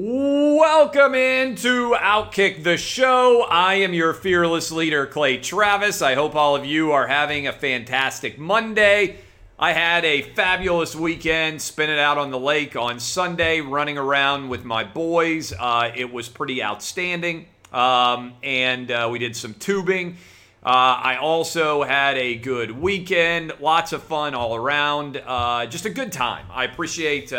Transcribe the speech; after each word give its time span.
Welcome 0.00 1.16
into 1.16 1.92
Outkick 1.98 2.62
the 2.62 2.76
Show. 2.76 3.44
I 3.50 3.74
am 3.74 3.92
your 3.92 4.14
fearless 4.14 4.70
leader, 4.70 5.06
Clay 5.06 5.38
Travis. 5.38 6.02
I 6.02 6.14
hope 6.14 6.36
all 6.36 6.54
of 6.54 6.64
you 6.64 6.92
are 6.92 7.08
having 7.08 7.48
a 7.48 7.52
fantastic 7.52 8.38
Monday. 8.38 9.16
I 9.58 9.72
had 9.72 10.04
a 10.04 10.22
fabulous 10.22 10.94
weekend, 10.94 11.60
spent 11.60 11.90
it 11.90 11.98
out 11.98 12.16
on 12.16 12.30
the 12.30 12.38
lake 12.38 12.76
on 12.76 13.00
Sunday, 13.00 13.60
running 13.60 13.98
around 13.98 14.48
with 14.48 14.64
my 14.64 14.84
boys. 14.84 15.52
Uh, 15.52 15.90
it 15.92 16.12
was 16.12 16.28
pretty 16.28 16.62
outstanding. 16.62 17.46
Um, 17.72 18.34
and 18.44 18.92
uh, 18.92 19.08
we 19.10 19.18
did 19.18 19.34
some 19.34 19.54
tubing. 19.54 20.16
Uh, 20.64 21.02
I 21.02 21.16
also 21.16 21.82
had 21.82 22.16
a 22.16 22.36
good 22.36 22.70
weekend, 22.70 23.52
lots 23.60 23.92
of 23.92 24.04
fun 24.04 24.36
all 24.36 24.54
around, 24.54 25.20
uh, 25.26 25.66
just 25.66 25.86
a 25.86 25.90
good 25.90 26.12
time. 26.12 26.46
I 26.52 26.66
appreciate 26.66 27.32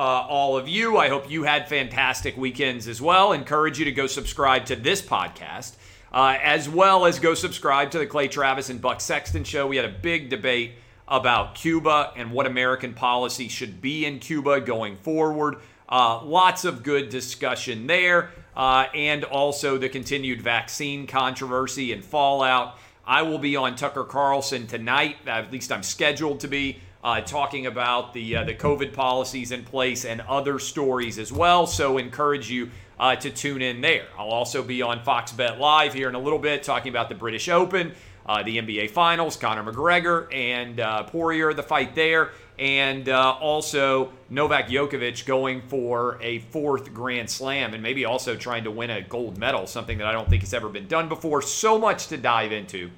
uh, 0.00 0.26
all 0.30 0.56
of 0.56 0.66
you. 0.66 0.96
I 0.96 1.10
hope 1.10 1.30
you 1.30 1.42
had 1.42 1.68
fantastic 1.68 2.34
weekends 2.34 2.88
as 2.88 3.02
well. 3.02 3.34
Encourage 3.34 3.78
you 3.78 3.84
to 3.84 3.92
go 3.92 4.06
subscribe 4.06 4.64
to 4.66 4.76
this 4.76 5.02
podcast, 5.02 5.74
uh, 6.10 6.38
as 6.42 6.70
well 6.70 7.04
as 7.04 7.18
go 7.18 7.34
subscribe 7.34 7.90
to 7.90 7.98
the 7.98 8.06
Clay 8.06 8.26
Travis 8.26 8.70
and 8.70 8.80
Buck 8.80 9.02
Sexton 9.02 9.44
show. 9.44 9.66
We 9.66 9.76
had 9.76 9.84
a 9.84 9.92
big 9.92 10.30
debate 10.30 10.72
about 11.06 11.54
Cuba 11.54 12.14
and 12.16 12.32
what 12.32 12.46
American 12.46 12.94
policy 12.94 13.48
should 13.48 13.82
be 13.82 14.06
in 14.06 14.20
Cuba 14.20 14.62
going 14.62 14.96
forward. 14.96 15.56
Uh, 15.86 16.24
lots 16.24 16.64
of 16.64 16.82
good 16.82 17.10
discussion 17.10 17.86
there, 17.86 18.30
uh, 18.56 18.86
and 18.94 19.24
also 19.24 19.76
the 19.76 19.90
continued 19.90 20.40
vaccine 20.40 21.06
controversy 21.06 21.92
and 21.92 22.02
fallout. 22.02 22.78
I 23.04 23.20
will 23.20 23.38
be 23.38 23.54
on 23.54 23.76
Tucker 23.76 24.04
Carlson 24.04 24.66
tonight, 24.66 25.16
at 25.26 25.52
least 25.52 25.70
I'm 25.70 25.82
scheduled 25.82 26.40
to 26.40 26.48
be 26.48 26.78
uh, 27.02 27.20
talking 27.20 27.66
about 27.66 28.12
the 28.12 28.36
uh, 28.36 28.44
the 28.44 28.54
COVID 28.54 28.92
policies 28.92 29.52
in 29.52 29.64
place 29.64 30.04
and 30.04 30.20
other 30.22 30.58
stories 30.58 31.18
as 31.18 31.32
well. 31.32 31.66
So 31.66 31.98
encourage 31.98 32.50
you 32.50 32.70
uh, 32.98 33.16
to 33.16 33.30
tune 33.30 33.62
in 33.62 33.80
there. 33.80 34.06
I'll 34.18 34.28
also 34.28 34.62
be 34.62 34.82
on 34.82 35.02
Fox 35.02 35.32
Bet 35.32 35.58
Live 35.58 35.94
here 35.94 36.08
in 36.08 36.14
a 36.14 36.18
little 36.18 36.38
bit 36.38 36.62
talking 36.62 36.90
about 36.90 37.08
the 37.08 37.14
British 37.14 37.48
Open, 37.48 37.92
uh, 38.26 38.42
the 38.42 38.58
NBA 38.58 38.90
Finals, 38.90 39.36
Conor 39.36 39.72
McGregor 39.72 40.32
and 40.34 40.78
uh, 40.78 41.04
Poirier, 41.04 41.54
the 41.54 41.62
fight 41.62 41.94
there, 41.94 42.32
and 42.58 43.08
uh, 43.08 43.30
also 43.40 44.12
Novak 44.28 44.68
Djokovic 44.68 45.24
going 45.24 45.62
for 45.62 46.18
a 46.20 46.40
fourth 46.40 46.92
Grand 46.92 47.30
Slam 47.30 47.72
and 47.72 47.82
maybe 47.82 48.04
also 48.04 48.36
trying 48.36 48.64
to 48.64 48.70
win 48.70 48.90
a 48.90 49.00
gold 49.00 49.38
medal, 49.38 49.66
something 49.66 49.96
that 49.96 50.06
I 50.06 50.12
don't 50.12 50.28
think 50.28 50.42
has 50.42 50.52
ever 50.52 50.68
been 50.68 50.86
done 50.86 51.08
before. 51.08 51.40
So 51.40 51.78
much 51.78 52.08
to 52.08 52.18
dive 52.18 52.52
into. 52.52 52.90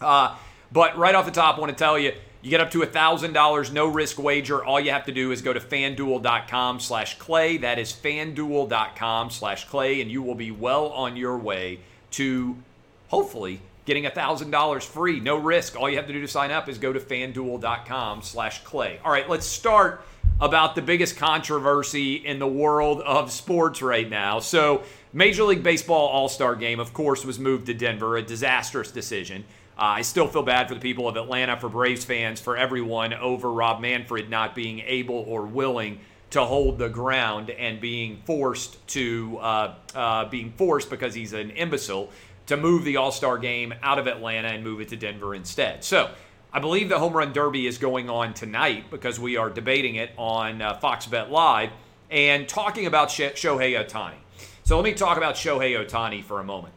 but 0.00 0.96
right 0.96 1.16
off 1.16 1.24
the 1.24 1.32
top, 1.32 1.56
I 1.56 1.60
want 1.60 1.76
to 1.76 1.78
tell 1.78 1.98
you 1.98 2.12
you 2.42 2.50
get 2.50 2.60
up 2.60 2.70
to 2.72 2.80
$1,000 2.80 3.72
no 3.72 3.86
risk 3.86 4.18
wager. 4.18 4.64
All 4.64 4.78
you 4.78 4.90
have 4.90 5.06
to 5.06 5.12
do 5.12 5.32
is 5.32 5.42
go 5.42 5.52
to 5.52 5.60
fanduel.com 5.60 6.80
slash 6.80 7.18
clay. 7.18 7.56
That 7.56 7.78
is 7.78 7.92
fanduel.com 7.92 9.30
slash 9.30 9.64
clay, 9.66 10.00
and 10.00 10.10
you 10.10 10.22
will 10.22 10.34
be 10.34 10.50
well 10.50 10.88
on 10.88 11.16
your 11.16 11.36
way 11.38 11.80
to 12.12 12.56
hopefully 13.08 13.60
getting 13.84 14.04
$1,000 14.04 14.82
free, 14.82 15.20
no 15.20 15.36
risk. 15.36 15.76
All 15.76 15.88
you 15.88 15.96
have 15.96 16.06
to 16.08 16.12
do 16.12 16.20
to 16.20 16.28
sign 16.28 16.50
up 16.50 16.68
is 16.68 16.78
go 16.78 16.92
to 16.92 17.00
fanduel.com 17.00 18.22
slash 18.22 18.62
clay. 18.64 19.00
All 19.04 19.12
right, 19.12 19.28
let's 19.28 19.46
start 19.46 20.02
about 20.40 20.74
the 20.74 20.82
biggest 20.82 21.16
controversy 21.16 22.14
in 22.16 22.38
the 22.38 22.46
world 22.46 23.00
of 23.00 23.32
sports 23.32 23.80
right 23.80 24.08
now. 24.08 24.38
So, 24.40 24.82
Major 25.12 25.44
League 25.44 25.62
Baseball 25.62 26.08
All 26.08 26.28
Star 26.28 26.54
game, 26.54 26.78
of 26.78 26.92
course, 26.92 27.24
was 27.24 27.38
moved 27.38 27.66
to 27.66 27.74
Denver, 27.74 28.16
a 28.16 28.22
disastrous 28.22 28.90
decision. 28.90 29.44
Uh, 29.78 30.00
I 30.00 30.02
still 30.02 30.26
feel 30.26 30.42
bad 30.42 30.68
for 30.68 30.74
the 30.74 30.80
people 30.80 31.06
of 31.06 31.16
Atlanta, 31.16 31.58
for 31.58 31.68
Braves 31.68 32.04
fans, 32.04 32.40
for 32.40 32.56
everyone 32.56 33.12
over 33.12 33.52
Rob 33.52 33.80
Manfred 33.80 34.30
not 34.30 34.54
being 34.54 34.80
able 34.80 35.16
or 35.16 35.42
willing 35.42 36.00
to 36.30 36.44
hold 36.44 36.78
the 36.78 36.88
ground 36.88 37.50
and 37.50 37.80
being 37.80 38.22
forced 38.24 38.84
to 38.88 39.38
uh, 39.40 39.74
uh, 39.94 40.24
being 40.28 40.52
forced 40.56 40.88
because 40.88 41.14
he's 41.14 41.32
an 41.34 41.50
imbecile 41.50 42.10
to 42.46 42.56
move 42.56 42.84
the 42.84 42.96
All 42.96 43.12
Star 43.12 43.36
game 43.36 43.74
out 43.82 43.98
of 43.98 44.06
Atlanta 44.06 44.48
and 44.48 44.64
move 44.64 44.80
it 44.80 44.88
to 44.88 44.96
Denver 44.96 45.34
instead. 45.34 45.84
So. 45.84 46.10
I 46.52 46.58
believe 46.58 46.88
the 46.88 46.98
Home 46.98 47.12
Run 47.12 47.34
Derby 47.34 47.66
is 47.66 47.76
going 47.76 48.08
on 48.08 48.32
tonight 48.32 48.88
because 48.90 49.20
we 49.20 49.36
are 49.36 49.50
debating 49.50 49.96
it 49.96 50.10
on 50.16 50.62
uh, 50.62 50.78
Fox 50.78 51.04
Bet 51.04 51.30
Live 51.30 51.68
and 52.10 52.48
talking 52.48 52.86
about 52.86 53.08
Shohei 53.08 53.78
Ohtani. 53.78 54.14
So 54.64 54.76
let 54.76 54.84
me 54.84 54.94
talk 54.94 55.18
about 55.18 55.34
Shohei 55.34 55.76
Ohtani 55.78 56.24
for 56.24 56.40
a 56.40 56.44
moment. 56.44 56.72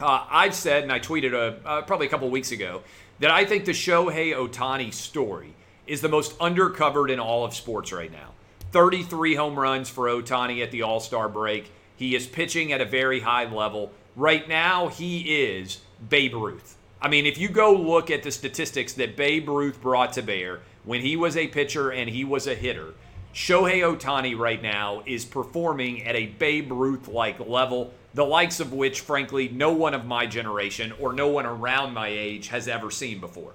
Uh, 0.00 0.26
I've 0.30 0.54
said, 0.54 0.82
and 0.82 0.92
I 0.92 1.00
tweeted 1.00 1.32
a, 1.32 1.66
uh, 1.66 1.82
probably 1.82 2.06
a 2.06 2.10
couple 2.10 2.28
weeks 2.30 2.52
ago, 2.52 2.82
that 3.20 3.30
I 3.30 3.44
think 3.44 3.64
the 3.64 3.72
Shohei 3.72 4.34
Ohtani 4.34 4.92
story 4.92 5.54
is 5.86 6.00
the 6.00 6.08
most 6.08 6.36
undercovered 6.38 7.10
in 7.10 7.20
all 7.20 7.44
of 7.44 7.54
sports 7.54 7.92
right 7.92 8.10
now. 8.10 8.30
33 8.72 9.34
home 9.34 9.58
runs 9.58 9.90
for 9.90 10.06
Ohtani 10.06 10.62
at 10.62 10.70
the 10.70 10.82
All 10.82 11.00
Star 11.00 11.28
break. 11.28 11.70
He 11.96 12.14
is 12.14 12.26
pitching 12.26 12.72
at 12.72 12.80
a 12.80 12.84
very 12.84 13.20
high 13.20 13.44
level. 13.44 13.92
Right 14.16 14.48
now, 14.48 14.88
he 14.88 15.44
is 15.44 15.80
Babe 16.08 16.34
Ruth. 16.34 16.76
I 17.00 17.08
mean, 17.08 17.26
if 17.26 17.36
you 17.36 17.48
go 17.48 17.72
look 17.72 18.10
at 18.10 18.22
the 18.22 18.30
statistics 18.30 18.92
that 18.94 19.16
Babe 19.16 19.48
Ruth 19.48 19.80
brought 19.80 20.12
to 20.14 20.22
bear 20.22 20.60
when 20.84 21.00
he 21.00 21.16
was 21.16 21.36
a 21.36 21.48
pitcher 21.48 21.90
and 21.90 22.08
he 22.08 22.24
was 22.24 22.46
a 22.46 22.54
hitter, 22.54 22.94
Shohei 23.34 23.80
Ohtani 23.80 24.38
right 24.38 24.62
now 24.62 25.02
is 25.06 25.24
performing 25.24 26.04
at 26.04 26.14
a 26.14 26.26
Babe 26.26 26.70
Ruth 26.70 27.08
like 27.08 27.40
level 27.40 27.92
the 28.14 28.24
likes 28.24 28.60
of 28.60 28.72
which, 28.72 29.00
frankly, 29.00 29.48
no 29.48 29.72
one 29.72 29.94
of 29.94 30.04
my 30.04 30.26
generation 30.26 30.92
or 31.00 31.12
no 31.12 31.28
one 31.28 31.46
around 31.46 31.94
my 31.94 32.08
age 32.08 32.48
has 32.48 32.68
ever 32.68 32.90
seen 32.90 33.20
before. 33.20 33.52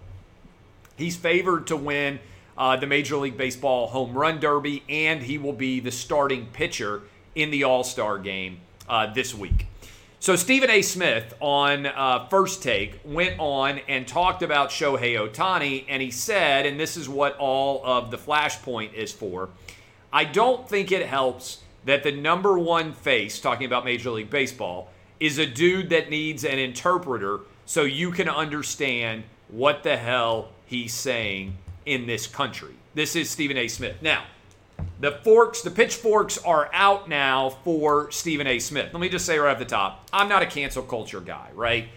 He's 0.96 1.16
favored 1.16 1.68
to 1.68 1.78
win 1.78 2.20
uh, 2.58 2.76
the 2.78 2.88
Major 2.88 3.18
League 3.18 3.38
Baseball 3.38 3.88
Home 3.88 4.14
Run 4.18 4.40
Derby, 4.40 4.84
and 4.90 5.22
he 5.22 5.38
will 5.38 5.54
be 5.54 5.80
the 5.80 5.92
starting 5.92 6.48
pitcher 6.48 7.04
in 7.36 7.52
the 7.52 7.64
All 7.64 7.84
Star 7.84 8.18
game 8.18 8.60
uh, 8.90 9.14
this 9.14 9.36
week. 9.36 9.68
So, 10.20 10.36
Stephen 10.36 10.72
A. 10.72 10.82
Smith 10.82 11.36
on 11.40 11.86
uh, 11.86 12.28
First 12.28 12.64
Take 12.64 13.00
went 13.06 13.40
on 13.40 13.80
and 13.88 14.08
talked 14.08 14.42
about 14.42 14.72
Shohei 14.72 15.16
Ohtani, 15.16 15.86
and 15.88 16.02
he 16.02 16.10
said, 16.10 16.66
and 16.66 16.80
this 16.80 16.98
is 16.98 17.08
what 17.08 17.38
all 17.38 17.86
of 17.86 18.10
the 18.10 18.18
Flashpoint 18.18 18.94
is 18.94 19.12
for 19.12 19.50
I 20.12 20.24
don't 20.24 20.68
think 20.68 20.92
it 20.92 21.06
helps 21.06 21.60
that 21.88 22.04
the 22.04 22.12
number 22.12 22.60
one 22.60 22.92
face, 22.92 23.40
talking 23.40 23.66
about 23.66 23.86
Major 23.86 24.12
League 24.12 24.30
Baseball, 24.30 24.90
is 25.22 25.38
a 25.38 25.46
dude 25.46 25.90
that 25.90 26.10
needs 26.10 26.44
an 26.44 26.60
interpreter 26.60 27.40
so 27.66 27.84
you 27.84 28.12
can 28.12 28.28
understand 28.28 29.24
what 29.48 29.84
the 29.84 29.96
hell 29.96 30.50
he's 30.66 30.94
saying 30.94 31.58
in 31.86 32.06
this 32.06 32.28
country. 32.28 32.74
This 32.94 33.16
is 33.16 33.30
Stephen 33.30 33.56
A. 33.56 33.70
Smith. 33.70 33.96
Now, 34.02 34.26
the 35.00 35.14
forks, 35.24 35.62
the 35.62 35.72
pitchforks 35.72 36.38
are 36.40 36.70
out 36.74 37.08
now 37.08 37.52
for 37.64 38.12
Stephen 38.12 38.48
A. 38.48 38.60
Smith. 38.60 38.90
Let 38.92 39.00
me 39.00 39.08
just 39.08 39.26
say 39.26 39.40
right 39.40 39.54
off 39.54 39.60
the 39.60 39.66
top, 39.66 40.10
I'm 40.12 40.28
not 40.28 40.42
a 40.42 40.46
cancel 40.46 40.84
culture 40.84 41.22
guy, 41.22 41.48
right? 41.56 41.88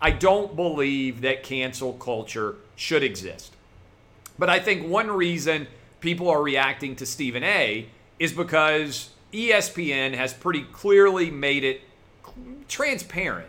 I 0.00 0.12
don't 0.12 0.54
believe 0.54 1.22
that 1.22 1.42
cancel 1.42 1.94
culture 1.94 2.54
should 2.76 3.02
exist. 3.02 3.52
But 4.38 4.48
I 4.48 4.60
think 4.60 4.86
one 4.86 5.10
reason 5.10 5.66
people 5.98 6.28
are 6.28 6.40
reacting 6.40 6.94
to 6.96 7.04
Stephen 7.04 7.42
A 7.42 7.88
is 8.20 8.32
because 8.32 9.10
ESPN 9.32 10.14
has 10.14 10.32
pretty 10.32 10.62
clearly 10.62 11.30
made 11.30 11.64
it 11.64 11.82
transparent 12.68 13.48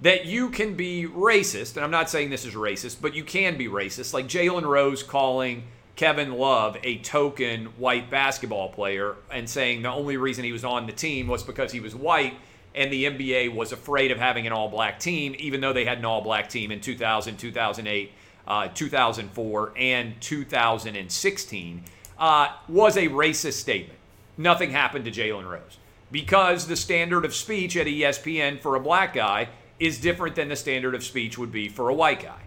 that 0.00 0.26
you 0.26 0.48
can 0.50 0.74
be 0.74 1.06
racist, 1.06 1.76
and 1.76 1.84
I'm 1.84 1.90
not 1.90 2.08
saying 2.08 2.30
this 2.30 2.44
is 2.44 2.54
racist, 2.54 2.98
but 3.00 3.14
you 3.14 3.24
can 3.24 3.58
be 3.58 3.66
racist, 3.66 4.14
like 4.14 4.26
Jalen 4.26 4.62
Rose 4.62 5.02
calling 5.02 5.64
Kevin 5.96 6.34
Love 6.34 6.76
a 6.84 6.98
token 6.98 7.66
white 7.76 8.08
basketball 8.08 8.68
player 8.68 9.16
and 9.32 9.50
saying 9.50 9.82
the 9.82 9.90
only 9.90 10.16
reason 10.16 10.44
he 10.44 10.52
was 10.52 10.64
on 10.64 10.86
the 10.86 10.92
team 10.92 11.26
was 11.26 11.42
because 11.42 11.72
he 11.72 11.80
was 11.80 11.94
white 11.94 12.34
and 12.74 12.92
the 12.92 13.06
NBA 13.06 13.52
was 13.52 13.72
afraid 13.72 14.12
of 14.12 14.18
having 14.18 14.46
an 14.46 14.52
all 14.52 14.68
black 14.68 15.00
team, 15.00 15.34
even 15.38 15.60
though 15.60 15.72
they 15.72 15.84
had 15.84 15.98
an 15.98 16.04
all 16.04 16.20
black 16.20 16.48
team 16.48 16.70
in 16.70 16.80
2000, 16.80 17.36
2008, 17.36 18.12
uh, 18.46 18.68
2004, 18.68 19.72
and 19.76 20.20
2016, 20.20 21.82
uh, 22.20 22.48
was 22.68 22.96
a 22.96 23.08
racist 23.08 23.54
statement 23.54 23.97
nothing 24.38 24.70
happened 24.70 25.04
to 25.04 25.10
Jalen 25.10 25.48
Rose 25.48 25.78
because 26.10 26.66
the 26.66 26.76
standard 26.76 27.24
of 27.24 27.34
speech 27.34 27.76
at 27.76 27.86
ESPN 27.86 28.60
for 28.60 28.76
a 28.76 28.80
black 28.80 29.12
guy 29.12 29.48
is 29.78 30.00
different 30.00 30.34
than 30.34 30.48
the 30.48 30.56
standard 30.56 30.94
of 30.94 31.04
speech 31.04 31.36
would 31.36 31.52
be 31.52 31.68
for 31.68 31.90
a 31.90 31.94
white 31.94 32.22
guy. 32.22 32.40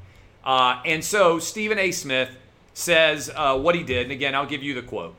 Uh, 0.44 0.82
and 0.86 1.04
so 1.04 1.38
Stephen 1.38 1.78
A. 1.78 1.92
Smith 1.92 2.30
says 2.74 3.30
uh, 3.36 3.58
what 3.58 3.76
he 3.76 3.84
did, 3.84 4.04
and 4.04 4.12
again, 4.12 4.34
I'll 4.34 4.48
give 4.48 4.64
you 4.64 4.74
the 4.74 4.82
quote. 4.82 5.14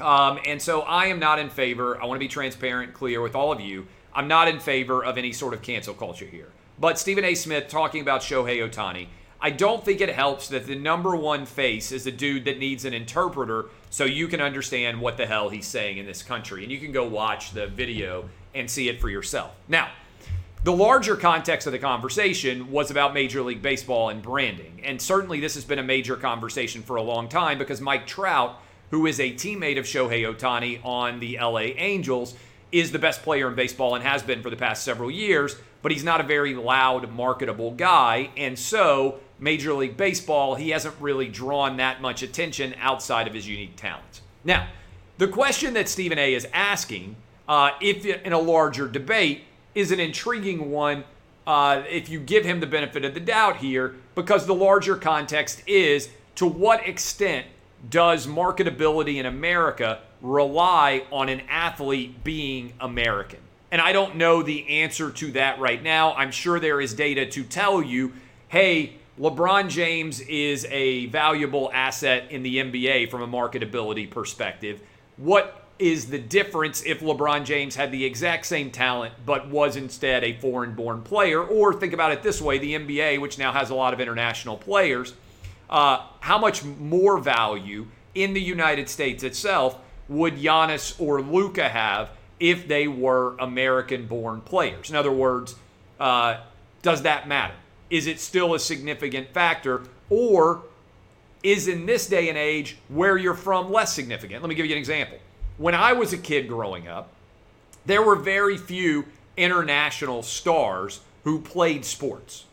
Um, 0.00 0.40
and 0.46 0.60
so 0.60 0.80
I 0.80 1.06
am 1.06 1.20
not 1.20 1.38
in 1.38 1.48
favor, 1.48 2.00
I 2.02 2.06
want 2.06 2.16
to 2.16 2.24
be 2.24 2.28
transparent, 2.28 2.94
clear 2.94 3.20
with 3.20 3.36
all 3.36 3.52
of 3.52 3.60
you. 3.60 3.86
I'm 4.14 4.26
not 4.26 4.48
in 4.48 4.58
favor 4.58 5.04
of 5.04 5.16
any 5.16 5.32
sort 5.32 5.54
of 5.54 5.62
cancel 5.62 5.94
culture 5.94 6.26
here. 6.26 6.48
But 6.80 6.98
Stephen 6.98 7.24
A. 7.24 7.34
Smith 7.34 7.68
talking 7.68 8.00
about 8.00 8.22
Shohei 8.22 8.68
Ohtani 8.68 9.06
I 9.44 9.50
don't 9.50 9.84
think 9.84 10.00
it 10.00 10.08
helps 10.08 10.48
that 10.50 10.68
the 10.68 10.76
number 10.76 11.16
one 11.16 11.46
face 11.46 11.90
is 11.90 12.06
a 12.06 12.12
dude 12.12 12.44
that 12.44 12.60
needs 12.60 12.84
an 12.84 12.94
interpreter 12.94 13.66
so 13.92 14.04
you 14.04 14.26
can 14.26 14.40
understand 14.40 15.00
what 15.00 15.16
the 15.16 15.26
hell 15.26 15.48
he's 15.48 15.68
saying 15.68 15.98
in 15.98 16.06
this 16.06 16.24
country. 16.24 16.64
And 16.64 16.72
you 16.72 16.80
can 16.80 16.90
go 16.90 17.06
watch 17.06 17.52
the 17.52 17.68
video 17.68 18.28
and 18.52 18.68
see 18.68 18.88
it 18.88 19.00
for 19.00 19.08
yourself. 19.08 19.52
Now, 19.68 19.90
the 20.64 20.72
larger 20.72 21.14
context 21.14 21.68
of 21.68 21.72
the 21.72 21.78
conversation 21.78 22.72
was 22.72 22.90
about 22.90 23.14
Major 23.14 23.42
League 23.42 23.62
Baseball 23.62 24.08
and 24.08 24.20
branding. 24.20 24.80
And 24.82 25.00
certainly 25.00 25.38
this 25.38 25.54
has 25.54 25.64
been 25.64 25.78
a 25.78 25.84
major 25.84 26.16
conversation 26.16 26.82
for 26.82 26.96
a 26.96 27.02
long 27.02 27.28
time 27.28 27.58
because 27.58 27.80
Mike 27.80 28.08
Trout 28.08 28.58
who 28.92 29.06
is 29.06 29.18
a 29.18 29.32
teammate 29.32 29.78
of 29.78 29.86
Shohei 29.86 30.22
Ohtani 30.22 30.78
on 30.84 31.18
the 31.18 31.38
LA 31.40 31.72
Angels, 31.78 32.34
is 32.70 32.92
the 32.92 32.98
best 32.98 33.22
player 33.22 33.48
in 33.48 33.54
baseball 33.54 33.94
and 33.94 34.04
has 34.04 34.22
been 34.22 34.42
for 34.42 34.50
the 34.50 34.56
past 34.56 34.84
several 34.84 35.10
years, 35.10 35.56
but 35.80 35.90
he's 35.90 36.04
not 36.04 36.20
a 36.20 36.24
very 36.24 36.54
loud, 36.54 37.10
marketable 37.10 37.70
guy. 37.70 38.30
And 38.36 38.58
so, 38.58 39.18
Major 39.42 39.74
League 39.74 39.96
Baseball, 39.96 40.54
he 40.54 40.70
hasn't 40.70 40.94
really 41.00 41.26
drawn 41.26 41.76
that 41.78 42.00
much 42.00 42.22
attention 42.22 42.74
outside 42.78 43.26
of 43.26 43.34
his 43.34 43.48
unique 43.48 43.74
talents. 43.74 44.22
Now, 44.44 44.68
the 45.18 45.26
question 45.26 45.74
that 45.74 45.88
Stephen 45.88 46.16
A 46.16 46.32
is 46.32 46.46
asking, 46.52 47.16
uh, 47.48 47.72
if 47.80 48.06
in 48.06 48.32
a 48.32 48.38
larger 48.38 48.86
debate, 48.86 49.42
is 49.74 49.90
an 49.90 49.98
intriguing 49.98 50.70
one 50.70 51.02
uh, 51.44 51.82
if 51.90 52.08
you 52.08 52.20
give 52.20 52.44
him 52.44 52.60
the 52.60 52.68
benefit 52.68 53.04
of 53.04 53.14
the 53.14 53.20
doubt 53.20 53.56
here, 53.56 53.96
because 54.14 54.46
the 54.46 54.54
larger 54.54 54.94
context 54.94 55.62
is 55.66 56.08
to 56.36 56.46
what 56.46 56.86
extent 56.86 57.46
does 57.90 58.28
marketability 58.28 59.16
in 59.16 59.26
America 59.26 59.98
rely 60.20 61.04
on 61.10 61.28
an 61.28 61.42
athlete 61.48 62.22
being 62.22 62.72
American? 62.78 63.40
And 63.72 63.80
I 63.80 63.92
don't 63.92 64.14
know 64.14 64.44
the 64.44 64.68
answer 64.68 65.10
to 65.10 65.32
that 65.32 65.58
right 65.58 65.82
now. 65.82 66.12
I'm 66.14 66.30
sure 66.30 66.60
there 66.60 66.80
is 66.80 66.94
data 66.94 67.26
to 67.26 67.42
tell 67.42 67.82
you 67.82 68.12
hey, 68.52 68.92
LeBron 69.22 69.68
James 69.68 70.18
is 70.22 70.66
a 70.68 71.06
valuable 71.06 71.70
asset 71.72 72.32
in 72.32 72.42
the 72.42 72.56
NBA 72.56 73.08
from 73.08 73.22
a 73.22 73.28
marketability 73.28 74.10
perspective. 74.10 74.80
What 75.16 75.68
is 75.78 76.06
the 76.06 76.18
difference 76.18 76.82
if 76.82 76.98
LeBron 76.98 77.44
James 77.44 77.76
had 77.76 77.92
the 77.92 78.04
exact 78.04 78.46
same 78.46 78.72
talent 78.72 79.14
but 79.24 79.48
was 79.48 79.76
instead 79.76 80.24
a 80.24 80.32
foreign 80.40 80.74
born 80.74 81.02
player? 81.02 81.40
Or 81.40 81.72
think 81.72 81.92
about 81.92 82.10
it 82.10 82.24
this 82.24 82.42
way 82.42 82.58
the 82.58 82.74
NBA, 82.74 83.20
which 83.20 83.38
now 83.38 83.52
has 83.52 83.70
a 83.70 83.76
lot 83.76 83.94
of 83.94 84.00
international 84.00 84.56
players, 84.56 85.14
uh, 85.70 86.04
how 86.18 86.38
much 86.38 86.64
more 86.64 87.16
value 87.18 87.86
in 88.16 88.32
the 88.32 88.42
United 88.42 88.88
States 88.88 89.22
itself 89.22 89.78
would 90.08 90.34
Giannis 90.34 91.00
or 91.00 91.22
Luka 91.22 91.68
have 91.68 92.10
if 92.40 92.66
they 92.66 92.88
were 92.88 93.36
American 93.38 94.08
born 94.08 94.40
players? 94.40 94.90
In 94.90 94.96
other 94.96 95.12
words, 95.12 95.54
uh, 96.00 96.38
does 96.82 97.02
that 97.02 97.28
matter? 97.28 97.54
Is 97.92 98.08
it 98.08 98.18
still 98.18 98.54
a 98.54 98.58
significant 98.58 99.32
factor? 99.32 99.82
Or 100.10 100.62
is 101.44 101.68
in 101.68 101.86
this 101.86 102.08
day 102.08 102.28
and 102.28 102.36
age 102.36 102.78
where 102.88 103.16
you're 103.16 103.34
from 103.34 103.70
less 103.70 103.94
significant? 103.94 104.42
Let 104.42 104.48
me 104.48 104.56
give 104.56 104.66
you 104.66 104.72
an 104.72 104.78
example 104.78 105.18
when 105.58 105.74
I 105.74 105.92
was 105.92 106.12
a 106.12 106.18
kid 106.18 106.48
growing 106.48 106.88
up, 106.88 107.08
there 107.86 108.02
were 108.02 108.16
very 108.16 108.56
few 108.56 109.06
international 109.36 110.22
stars 110.22 111.00
who 111.24 111.40
played 111.40 111.84
sports. 111.84 112.44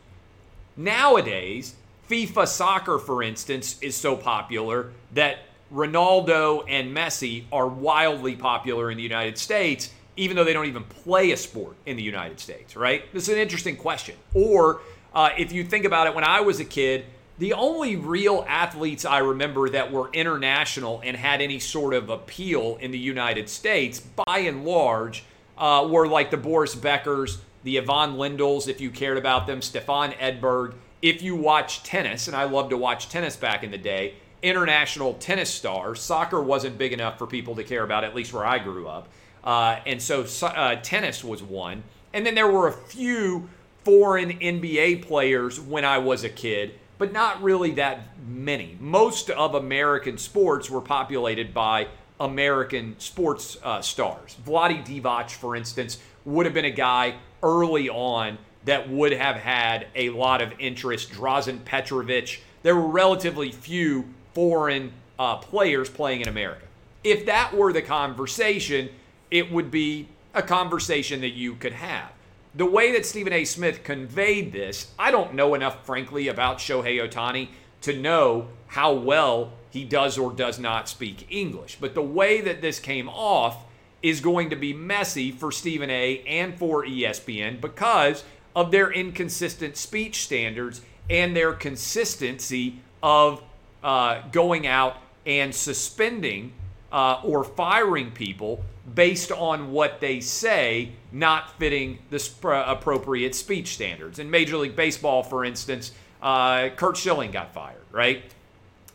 Nowadays, 0.78 1.76
FIFA 2.10 2.48
soccer, 2.48 3.00
for 3.00 3.24
instance, 3.24 3.78
is 3.82 3.96
so 3.96 4.16
popular 4.16 4.92
that 5.14 5.40
Ronaldo 5.74 6.64
and 6.68 6.96
Messi 6.96 7.46
are 7.52 7.68
wildly 7.68 8.36
popular 8.36 8.92
in 8.92 8.98
the 8.98 9.04
United 9.04 9.38
States, 9.38 9.92
even 10.16 10.36
though 10.36 10.44
they 10.44 10.54
don't 10.54 10.66
even 10.66 10.84
play 10.84 11.32
a 11.32 11.38
sport 11.38 11.76
in 11.86 11.96
the 11.96 12.04
United 12.04 12.40
States, 12.40 12.76
right? 12.76 13.12
This 13.14 13.24
is 13.24 13.30
an 13.30 13.40
interesting 13.40 13.76
question. 13.76 14.16
Or 14.34 14.82
uh, 15.14 15.30
if 15.38 15.52
you 15.52 15.64
think 15.64 15.86
about 15.86 16.08
it, 16.08 16.16
when 16.16 16.24
I 16.24 16.42
was 16.42 16.60
a 16.60 16.66
kid, 16.66 17.06
the 17.38 17.54
only 17.54 17.96
real 17.96 18.46
athletes 18.48 19.06
I 19.06 19.20
remember 19.20 19.70
that 19.70 19.92
were 19.92 20.10
international 20.12 21.02
and 21.04 21.16
had 21.16 21.42
any 21.42 21.60
sort 21.60 21.94
of 21.94 22.10
appeal 22.10 22.78
in 22.82 22.92
the 22.92 23.00
United 23.00 23.50
States, 23.50 24.00
by 24.00 24.40
and 24.40 24.66
large, 24.66 25.24
uh, 25.58 25.88
were 25.90 26.08
like 26.08 26.32
the 26.32 26.38
Boris 26.38 26.76
Beckers, 26.76 27.38
the 27.64 27.80
Ivan 27.80 28.16
Lendls, 28.16 28.68
if 28.68 28.82
you 28.82 28.90
cared 28.90 29.18
about 29.18 29.48
them, 29.48 29.62
Stefan 29.62 30.12
Edberg. 30.14 30.74
If 31.02 31.22
you 31.22 31.36
watch 31.36 31.84
tennis, 31.84 32.28
and 32.28 32.36
I 32.36 32.44
loved 32.44 32.72
to 32.72 32.78
watch 32.78 33.08
tennis 33.08 33.38
back 33.38 33.64
in 33.64 33.72
the 33.72 33.78
day, 33.78 34.16
international 34.42 35.14
tennis 35.16 35.50
stars. 35.50 36.02
Soccer 36.02 36.42
wasn't 36.42 36.78
big 36.78 36.94
enough 36.94 37.18
for 37.18 37.28
people 37.28 37.56
to 37.56 37.64
care 37.64 37.84
about, 37.84 38.04
at 38.04 38.16
least 38.16 38.34
where 38.34 38.46
I 38.46 38.60
grew 38.60 38.88
up. 38.88 39.08
Uh, 39.44 39.80
and 39.86 40.02
so 40.02 40.26
uh, 40.44 40.76
tennis 40.76 41.24
was 41.24 41.42
one. 41.42 41.84
And 42.14 42.26
then 42.26 42.36
there 42.36 42.52
were 42.52 42.68
a 42.68 42.74
few 42.74 43.50
foreign 43.84 44.40
NBA 44.40 45.06
players 45.06 45.60
when 45.60 45.86
I 45.86 45.98
was 45.98 46.24
a 46.24 46.30
kid 46.30 46.74
but 47.00 47.14
not 47.14 47.42
really 47.42 47.72
that 47.72 48.02
many. 48.28 48.78
Most 48.80 49.32
of 49.32 49.56
American 49.56 50.20
sports 50.20 50.70
were 50.70 50.82
populated 50.82 51.54
by 51.54 51.88
American 52.20 53.00
sports 53.00 53.58
uh, 53.64 53.82
stars. 53.82 54.36
Vlade 54.46 54.86
Divac, 54.86 55.32
for 55.32 55.56
instance, 55.56 55.98
would 56.26 56.46
have 56.46 56.54
been 56.54 56.66
a 56.66 56.72
guy 56.72 57.16
early 57.42 57.90
on 57.90 58.38
that 58.66 58.90
would 58.90 59.14
have 59.14 59.38
had 59.38 59.88
a 59.96 60.10
lot 60.10 60.42
of 60.42 60.52
interest. 60.60 61.10
Drazen 61.12 61.64
Petrovic. 61.64 62.42
There 62.62 62.76
were 62.76 62.90
relatively 62.90 63.54
few 63.54 64.14
foreign 64.34 64.92
uh, 65.18 65.38
players 65.38 65.90
playing 65.90 66.22
in 66.22 66.28
America. 66.28 66.66
If 67.06 67.26
that 67.28 67.56
were 67.56 67.72
the 67.72 67.82
conversation, 67.82 68.90
it 69.32 69.50
would 69.50 69.72
be 69.72 70.10
a 70.34 70.42
conversation 70.42 71.22
that 71.22 71.30
you 71.30 71.56
could 71.56 71.74
have 71.74 72.12
the 72.60 72.66
way 72.66 72.92
that 72.92 73.06
Stephen 73.06 73.32
A. 73.32 73.46
Smith 73.46 73.86
conveyed 73.86 74.52
this, 74.52 74.92
I 75.00 75.12
don't 75.12 75.34
know 75.34 75.54
enough, 75.54 75.86
frankly, 75.86 76.28
about 76.28 76.58
Shohei 76.58 77.00
Ohtani 77.02 77.48
to 77.82 77.98
know 77.98 78.50
how 78.68 78.92
well 78.92 79.54
he 79.70 79.86
does 79.86 80.18
or 80.18 80.34
does 80.34 80.60
not 80.60 80.90
speak 80.90 81.26
English. 81.30 81.78
But 81.80 81.96
the 81.96 82.02
way 82.02 82.42
that 82.42 82.62
this 82.62 82.78
came 82.78 83.08
off 83.08 83.64
is 84.02 84.20
going 84.20 84.50
to 84.50 84.58
be 84.58 84.74
messy 84.74 85.32
for 85.32 85.54
Stephen 85.54 85.90
A. 85.90 86.22
and 86.28 86.58
for 86.58 86.86
ESPN 86.86 87.62
because 87.62 88.26
of 88.54 88.72
their 88.72 88.92
inconsistent 88.92 89.78
speech 89.78 90.24
standards 90.24 90.82
and 91.10 91.34
their 91.34 91.54
consistency 91.54 92.82
of 93.02 93.42
uh, 93.82 94.22
going 94.34 94.68
out 94.68 94.98
and 95.26 95.56
suspending 95.56 96.52
uh, 96.92 97.22
or 97.24 97.46
firing 97.46 98.12
people 98.12 98.66
based 98.94 99.32
on 99.32 99.72
what 99.72 100.02
they 100.02 100.20
say 100.20 100.92
not 101.12 101.58
fitting 101.58 102.00
the 102.10 102.20
sp- 102.20 102.66
appropriate 102.66 103.36
speech 103.36 103.74
standards. 103.74 104.20
In 104.20 104.30
Major 104.30 104.58
League 104.58 104.76
Baseball, 104.76 105.24
for 105.24 105.44
instance, 105.44 105.92
uh, 106.22 106.70
Curt 106.76 106.98
Schilling 106.98 107.32
got 107.32 107.54
fired, 107.54 107.82
right? 107.92 108.24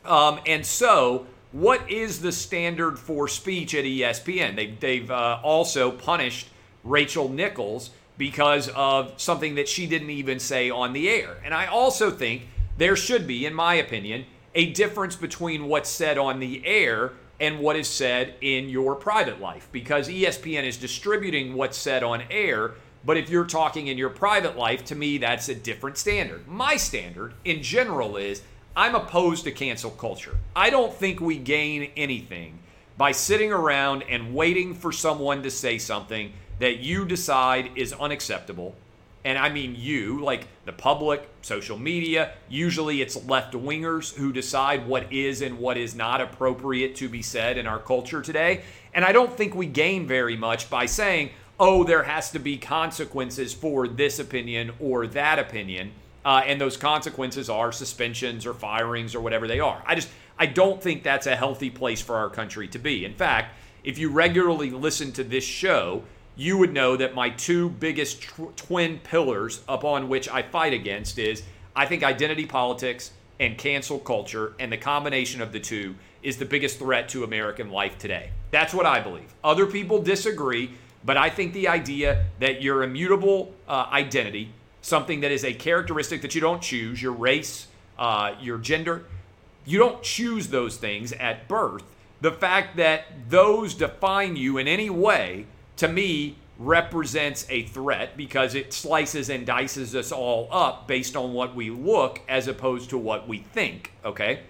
Um, 0.05 0.41
and 0.47 0.65
so, 0.65 1.27
what 1.53 1.91
is 1.91 2.21
the 2.21 2.33
standard 2.33 2.99
for 2.99 3.29
speech 3.29 3.75
at 3.75 3.85
ESPN? 3.85 4.57
They, 4.57 4.67
they've 4.67 5.11
uh, 5.11 5.41
also 5.43 5.91
punished 5.91 6.49
Rachel 6.83 7.29
Nichols 7.29 7.91
because 8.19 8.69
of 8.71 9.13
something 9.17 9.55
that 9.57 9.69
she 9.69 9.87
didn't 9.87 10.11
even 10.11 10.39
say 10.39 10.71
on 10.71 10.93
the 10.93 11.09
air. 11.09 11.37
And 11.45 11.55
I 11.55 11.67
also 11.67 12.11
think 12.11 12.49
there 12.77 12.97
should 12.97 13.27
be, 13.27 13.47
in 13.47 13.55
my 13.55 13.75
opinion, 13.75 14.27
a 14.55 14.73
difference 14.73 15.17
between 15.17 15.67
what's 15.67 15.91
said 15.91 16.19
on 16.19 16.39
the 16.39 16.65
air 16.65 17.13
and 17.41 17.59
what 17.59 17.77
is 17.77 17.89
said 17.89 18.35
in 18.41 18.69
your 18.69 18.95
private 18.95 19.41
life 19.41 19.69
because 19.73 20.09
ESPN 20.09 20.65
is 20.65 20.77
distributing 20.77 21.55
what's 21.55 21.77
said 21.77 22.03
on 22.03 22.23
air. 22.31 22.73
But 23.05 23.17
if 23.17 23.29
you're 23.29 23.45
talking 23.45 23.89
in 23.89 23.99
your 23.99 24.11
private 24.11 24.57
life, 24.57 24.85
to 24.87 24.95
me, 24.95 25.19
that's 25.19 25.49
a 25.49 25.55
different 25.55 25.99
standard. 25.99 26.49
My 26.49 26.77
standard 26.77 27.35
in 27.45 27.63
general 27.63 28.17
is 28.17 28.43
I'm 28.77 28.95
opposed 28.95 29.45
to 29.45 29.53
cancel 29.53 29.91
culture. 29.91 30.37
I 30.57 30.71
don't 30.71 30.93
think 30.93 31.21
we 31.21 31.37
gain 31.37 31.91
anything 31.97 32.59
by 32.97 33.13
sitting 33.13 33.53
around 33.53 34.05
and 34.09 34.35
waiting 34.35 34.75
for 34.75 34.93
someone 34.93 35.43
to 35.43 35.51
say 35.51 35.79
something 35.79 36.33
that 36.61 36.79
you 36.79 37.05
decide 37.05 37.71
is 37.77 37.93
unacceptable 37.93 38.75
and 39.25 39.39
I 39.39 39.49
mean 39.49 39.75
you, 39.75 40.21
like 40.23 40.47
the 40.67 40.73
public, 40.73 41.29
social 41.41 41.79
media. 41.79 42.35
Usually 42.49 43.01
it's 43.01 43.25
left 43.27 43.55
wingers 43.55 44.15
who 44.15 44.33
decide 44.33 44.87
what 44.87 45.11
is 45.13 45.41
and 45.41 45.59
what 45.59 45.77
is 45.77 45.95
not 45.95 46.21
appropriate 46.21 46.95
to 46.97 47.09
be 47.09 47.23
said 47.23 47.57
in 47.57 47.67
our 47.67 47.79
culture 47.79 48.21
today. 48.21 48.63
And 48.93 49.05
I 49.05 49.13
don't 49.13 49.35
think 49.35 49.55
we 49.55 49.67
gain 49.67 50.07
very 50.07 50.37
much 50.37 50.69
by 50.69 50.87
saying, 50.87 51.31
oh, 51.59 51.85
there 51.85 52.03
has 52.03 52.31
to 52.33 52.39
be 52.39 52.59
consequences 52.59 53.55
for 53.55 53.89
this 53.89 54.19
opinion 54.19 54.73
or 54.79 55.07
that 55.09 55.39
opinion. 55.39 55.93
Uh, 56.25 56.43
and 56.45 56.61
those 56.61 56.77
consequences 56.77 57.49
are 57.49 57.73
suspensions 57.73 58.47
or 58.47 58.55
firings 58.55 59.15
or 59.15 59.21
whatever 59.21 59.47
they 59.47 59.61
are. 59.61 59.83
I 59.87 59.95
just, 59.95 60.09
I 60.39 60.47
don't 60.47 60.83
think 60.83 61.03
that's 61.03 61.27
a 61.27 61.37
healthy 61.37 61.71
place 61.71 62.01
for 62.01 62.17
our 62.17 62.31
country 62.31 62.69
to 62.69 62.79
be. 62.79 63.05
In 63.05 63.15
fact, 63.15 63.55
if 63.85 63.99
you 63.99 64.11
regularly 64.11 64.71
listen 64.71 65.13
to 65.13 65.25
this 65.25 65.45
show, 65.45 66.03
you 66.37 66.59
would 66.59 66.73
know 66.73 66.97
that 66.97 67.15
my 67.15 67.31
two 67.31 67.71
biggest 67.71 68.23
tw- 68.23 68.57
twin 68.57 68.99
pillars 68.99 69.63
upon 69.69 70.09
which 70.09 70.29
I 70.29 70.43
fight 70.43 70.73
against 70.73 71.19
is 71.19 71.43
I 71.77 71.87
think 71.87 72.03
identity 72.03 72.47
politics 72.47 73.13
and 73.41 73.59
cancel 73.59 73.99
culture, 73.99 74.55
and 74.59 74.71
the 74.71 74.77
combination 74.77 75.41
of 75.41 75.53
the 75.53 75.61
two 75.61 75.97
is 76.23 76.37
the 76.37 76.45
biggest 76.45 76.79
threat 76.79 77.09
to 77.11 77.25
American 77.25 77.71
life 77.71 77.99
today. 77.99 78.31
That's 78.51 78.73
what 78.73 78.87
I 78.87 79.01
believe. 79.01 79.35
Other 79.43 79.67
people 79.67 80.01
disagree, 80.01 80.71
but 81.05 81.17
I 81.17 81.31
think 81.31 81.53
the 81.53 81.69
idea 81.69 82.27
that 82.39 82.63
your 82.63 82.83
immutable 82.83 83.53
uh, 83.69 83.87
identity, 83.91 84.51
something 84.83 85.21
that 85.21 85.33
is 85.33 85.45
a 85.45 85.53
characteristic 85.53 86.23
that 86.23 86.35
you 86.35 86.41
don't 86.41 86.63
choose, 86.63 87.03
your 87.03 87.13
race, 87.13 87.67
uh, 87.99 88.35
your 88.41 88.59
gender, 88.59 89.05
you 89.65 89.79
don't 89.79 90.03
choose 90.03 90.49
those 90.49 90.77
things 90.77 91.13
at 91.13 91.49
birth. 91.49 91.85
The 92.21 92.33
fact 92.33 92.77
that 92.77 93.05
those 93.29 93.75
define 93.75 94.37
you 94.37 94.59
in 94.59 94.69
any 94.69 94.89
way 94.89 95.47
to 95.77 95.89
me 95.89 96.37
represents 96.59 97.47
a 97.51 97.65
threat 97.65 98.17
because 98.17 98.55
it 98.55 98.73
slices 98.73 99.29
and 99.29 99.45
dices 99.47 99.95
us 99.95 100.13
all 100.13 100.49
up 100.51 100.87
based 100.87 101.17
on 101.17 101.33
what 101.33 101.55
we 101.55 101.71
look 101.71 102.21
as 102.29 102.47
opposed 102.47 102.91
to 102.91 102.99
what 102.99 103.27
we 103.27 103.39
think, 103.39 103.93
okay? 104.05 104.41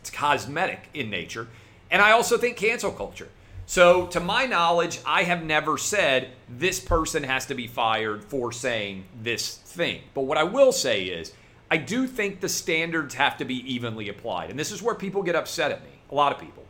It's 0.00 0.10
cosmetic 0.10 0.88
in 0.94 1.10
nature. 1.10 1.48
And 1.90 2.00
I 2.00 2.12
also 2.12 2.38
think 2.38 2.56
cancel 2.56 2.90
culture. 2.90 3.28
So, 3.68 4.06
to 4.08 4.20
my 4.20 4.46
knowledge, 4.46 5.00
I 5.04 5.24
have 5.24 5.42
never 5.42 5.76
said 5.76 6.30
this 6.48 6.78
person 6.78 7.24
has 7.24 7.46
to 7.46 7.54
be 7.54 7.66
fired 7.66 8.22
for 8.22 8.52
saying 8.52 9.04
this 9.20 9.56
thing. 9.56 10.02
But 10.14 10.22
what 10.22 10.38
I 10.38 10.44
will 10.44 10.70
say 10.70 11.02
is, 11.02 11.32
I 11.68 11.76
do 11.76 12.06
think 12.06 12.40
the 12.40 12.48
standards 12.48 13.14
have 13.14 13.36
to 13.38 13.44
be 13.44 13.56
evenly 13.74 14.08
applied. 14.08 14.50
And 14.50 14.58
this 14.58 14.70
is 14.70 14.82
where 14.82 14.94
people 14.94 15.24
get 15.24 15.34
upset 15.34 15.72
at 15.72 15.82
me, 15.82 15.90
a 16.12 16.14
lot 16.14 16.32
of 16.32 16.38
people. 16.38 16.62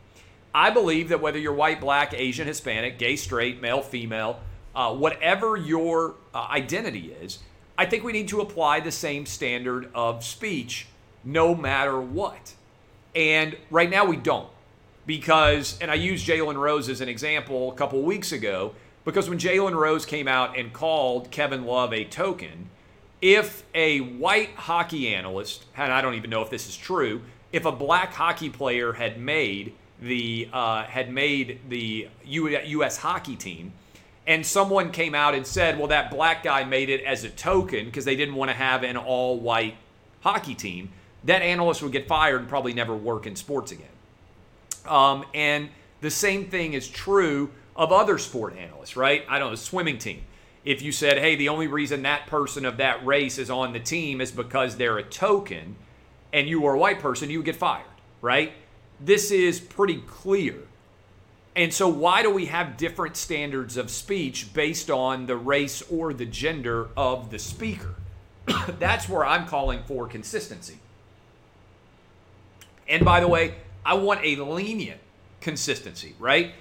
I 0.56 0.70
believe 0.70 1.10
that 1.10 1.20
whether 1.20 1.38
you're 1.38 1.52
white, 1.52 1.82
black, 1.82 2.14
Asian, 2.14 2.46
Hispanic, 2.46 2.98
gay, 2.98 3.16
straight, 3.16 3.60
male, 3.60 3.82
female, 3.82 4.40
uh, 4.74 4.94
whatever 4.94 5.58
your 5.58 6.14
uh, 6.32 6.46
identity 6.50 7.14
is, 7.20 7.40
I 7.76 7.84
think 7.84 8.04
we 8.04 8.12
need 8.12 8.28
to 8.28 8.40
apply 8.40 8.80
the 8.80 8.90
same 8.90 9.26
standard 9.26 9.90
of 9.94 10.24
speech 10.24 10.86
no 11.22 11.54
matter 11.54 12.00
what. 12.00 12.54
And 13.14 13.54
right 13.70 13.90
now 13.90 14.06
we 14.06 14.16
don't. 14.16 14.48
Because, 15.04 15.76
and 15.82 15.90
I 15.90 15.94
used 15.94 16.26
Jalen 16.26 16.56
Rose 16.56 16.88
as 16.88 17.02
an 17.02 17.08
example 17.10 17.70
a 17.70 17.74
couple 17.74 18.00
weeks 18.00 18.32
ago, 18.32 18.74
because 19.04 19.28
when 19.28 19.38
Jalen 19.38 19.74
Rose 19.74 20.06
came 20.06 20.26
out 20.26 20.58
and 20.58 20.72
called 20.72 21.30
Kevin 21.30 21.66
Love 21.66 21.92
a 21.92 22.04
token, 22.04 22.70
if 23.20 23.62
a 23.74 23.98
white 23.98 24.54
hockey 24.54 25.14
analyst, 25.14 25.66
and 25.76 25.92
I 25.92 26.00
don't 26.00 26.14
even 26.14 26.30
know 26.30 26.40
if 26.40 26.48
this 26.48 26.66
is 26.66 26.78
true, 26.78 27.20
if 27.52 27.66
a 27.66 27.72
black 27.72 28.14
hockey 28.14 28.48
player 28.48 28.94
had 28.94 29.20
made 29.20 29.74
the 30.00 30.48
uh, 30.52 30.84
had 30.84 31.10
made 31.10 31.60
the 31.68 32.08
U- 32.24 32.58
U.S. 32.58 32.98
hockey 32.98 33.36
team, 33.36 33.72
and 34.26 34.44
someone 34.44 34.90
came 34.90 35.14
out 35.14 35.34
and 35.34 35.46
said, 35.46 35.78
"Well, 35.78 35.88
that 35.88 36.10
black 36.10 36.42
guy 36.42 36.64
made 36.64 36.88
it 36.88 37.02
as 37.04 37.24
a 37.24 37.30
token 37.30 37.86
because 37.86 38.04
they 38.04 38.16
didn't 38.16 38.34
want 38.34 38.50
to 38.50 38.56
have 38.56 38.82
an 38.82 38.96
all-white 38.96 39.76
hockey 40.20 40.54
team," 40.54 40.90
that 41.24 41.42
analyst 41.42 41.82
would 41.82 41.92
get 41.92 42.06
fired 42.06 42.40
and 42.40 42.48
probably 42.48 42.72
never 42.72 42.94
work 42.94 43.26
in 43.26 43.36
sports 43.36 43.72
again. 43.72 43.86
Um, 44.86 45.24
and 45.34 45.70
the 46.00 46.10
same 46.10 46.48
thing 46.48 46.74
is 46.74 46.88
true 46.88 47.50
of 47.74 47.92
other 47.92 48.18
sport 48.18 48.56
analysts, 48.56 48.96
right? 48.96 49.24
I 49.28 49.38
don't 49.38 49.50
know, 49.50 49.56
swimming 49.56 49.98
team. 49.98 50.22
If 50.64 50.82
you 50.82 50.92
said, 50.92 51.18
hey, 51.18 51.36
the 51.36 51.48
only 51.48 51.68
reason 51.68 52.02
that 52.02 52.26
person 52.26 52.64
of 52.64 52.78
that 52.78 53.04
race 53.06 53.38
is 53.38 53.50
on 53.50 53.72
the 53.72 53.78
team 53.78 54.20
is 54.20 54.32
because 54.32 54.76
they're 54.76 54.98
a 54.98 55.02
token 55.02 55.76
and 56.32 56.48
you 56.48 56.60
were 56.60 56.74
a 56.74 56.78
white 56.78 56.98
person, 56.98 57.30
you 57.30 57.38
would 57.38 57.46
get 57.46 57.56
fired, 57.56 57.86
right? 58.20 58.52
This 59.00 59.30
is 59.30 59.60
pretty 59.60 59.98
clear. 60.06 60.56
And 61.54 61.72
so, 61.72 61.88
why 61.88 62.22
do 62.22 62.30
we 62.30 62.46
have 62.46 62.76
different 62.76 63.16
standards 63.16 63.76
of 63.76 63.90
speech 63.90 64.52
based 64.52 64.90
on 64.90 65.26
the 65.26 65.36
race 65.36 65.82
or 65.90 66.12
the 66.12 66.26
gender 66.26 66.88
of 66.96 67.30
the 67.30 67.38
speaker? 67.38 67.94
That's 68.78 69.08
where 69.08 69.24
I'm 69.24 69.46
calling 69.46 69.82
for 69.84 70.06
consistency. 70.06 70.78
And 72.88 73.04
by 73.04 73.20
the 73.20 73.28
way, 73.28 73.54
I 73.84 73.94
want 73.94 74.20
a 74.22 74.36
lenient 74.36 75.00
consistency, 75.40 76.14
right? 76.18 76.52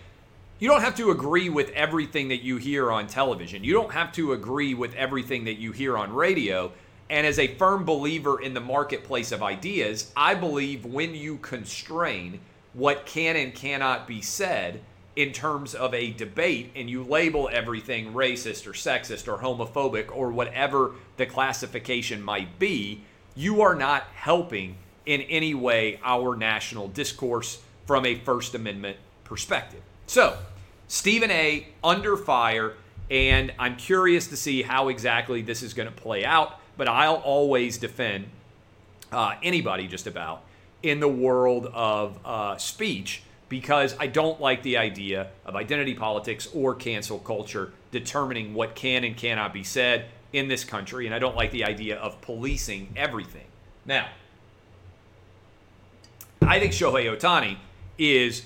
You 0.60 0.70
don't 0.70 0.82
have 0.82 0.96
to 0.96 1.12
agree 1.12 1.50
with 1.50 1.70
everything 1.72 2.30
that 2.30 2.42
you 2.42 2.58
hear 2.58 2.92
on 2.92 3.08
television. 3.08 3.63
You 3.63 3.74
don't 3.74 3.92
have 3.92 4.13
to 4.13 4.32
agree 4.32 4.74
with 4.74 4.96
everything 4.96 5.46
that 5.46 5.56
you 5.56 5.74
hear 5.74 5.98
on 5.98 6.13
radio. 6.13 6.72
And 7.09 7.27
as 7.27 7.38
a 7.38 7.55
firm 7.55 7.85
believer 7.85 8.41
in 8.41 8.53
the 8.53 8.62
marketplace 8.62 9.31
of 9.31 9.43
ideas, 9.43 10.12
I 10.15 10.33
believe 10.33 10.85
when 10.85 11.13
you 11.13 11.38
constrain 11.38 12.39
what 12.74 13.05
can 13.05 13.35
and 13.35 13.53
cannot 13.53 14.07
be 14.07 14.21
said 14.21 14.81
in 15.15 15.31
terms 15.31 15.74
of 15.74 15.93
a 15.93 16.12
debate 16.12 16.71
and 16.75 16.89
you 16.89 17.03
label 17.03 17.50
everything 17.51 18.13
racist 18.13 18.67
or 18.67 18.71
sexist 18.71 19.31
or 19.31 19.38
homophobic 19.38 20.13
or 20.13 20.31
whatever 20.31 20.93
the 21.17 21.25
classification 21.25 22.21
might 22.21 22.59
be, 22.59 23.01
you 23.35 23.62
are 23.62 23.75
not 23.75 24.03
helping 24.15 24.75
in 25.05 25.21
any 25.21 25.53
way 25.53 26.00
our 26.03 26.35
national 26.35 26.88
discourse 26.89 27.62
from 27.85 28.05
a 28.05 28.15
First 28.15 28.55
Amendment 28.55 28.97
perspective. 29.24 29.81
So, 30.07 30.38
Stephen 30.88 31.31
A. 31.31 31.67
under 31.83 32.17
fire, 32.17 32.74
and 33.09 33.53
I'm 33.57 33.75
curious 33.75 34.27
to 34.27 34.38
see 34.38 34.63
how 34.63 34.89
exactly 34.89 35.41
this 35.41 35.63
is 35.63 35.74
going 35.74 35.88
to 35.88 35.95
play 35.95 36.25
out, 36.25 36.59
but 36.77 36.88
I'll 36.88 37.15
always 37.15 37.77
defend 37.77 38.25
uh, 39.12 39.36
anybody 39.41 39.88
just 39.88 40.08
about 40.08 40.41
in 40.84 41.00
the 41.00 41.08
world 41.08 41.67
of 41.74 42.20
uh, 42.25 42.58
speech 42.58 43.24
because 43.50 43.96
I 44.00 44.08
don't 44.08 44.41
like 44.41 44.63
the 44.63 44.77
idea 44.77 45.29
of 45.46 45.55
identity 45.55 45.94
politics 45.94 46.48
or 46.53 46.75
cancel 46.75 47.20
culture 47.20 47.72
determining 47.91 48.53
what 48.53 48.75
can 48.75 49.03
and 49.03 49.15
cannot 49.15 49.53
be 49.53 49.63
said 49.63 50.05
in 50.34 50.48
this 50.48 50.63
country, 50.63 51.05
and 51.05 51.15
I 51.15 51.20
don't 51.20 51.36
like 51.36 51.51
the 51.51 51.63
idea 51.63 51.98
of 51.98 52.20
policing 52.22 52.89
everything. 52.96 53.46
Now, 53.86 54.08
I 56.41 56.60
think 56.60 56.74
Shohei 56.74 57.05
Ohtani 57.15 57.58
is 57.98 58.46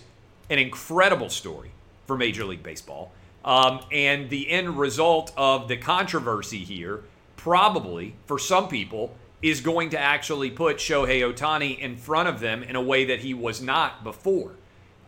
an 0.49 0.59
incredible 0.59 1.29
story 1.29 1.71
for 2.05 2.17
Major 2.17 2.45
League 2.45 2.63
Baseball. 2.63 3.11
Um, 3.43 3.81
and 3.91 4.29
the 4.29 4.49
end 4.49 4.77
result 4.77 5.31
of 5.37 5.67
the 5.67 5.77
controversy 5.77 6.59
here, 6.59 7.03
probably 7.39 8.15
for 8.25 8.37
some 8.37 8.67
people, 8.67 9.15
is 9.41 9.61
going 9.61 9.89
to 9.91 9.97
actually 9.97 10.51
put 10.51 10.77
Shohei 10.77 11.21
Ohtani 11.21 11.79
in 11.79 11.95
front 11.95 12.27
of 12.27 12.41
them 12.41 12.61
in 12.61 12.75
a 12.75 12.81
way 12.81 13.05
that 13.05 13.19
he 13.19 13.33
was 13.33 13.61
not 13.61 14.03
before. 14.03 14.51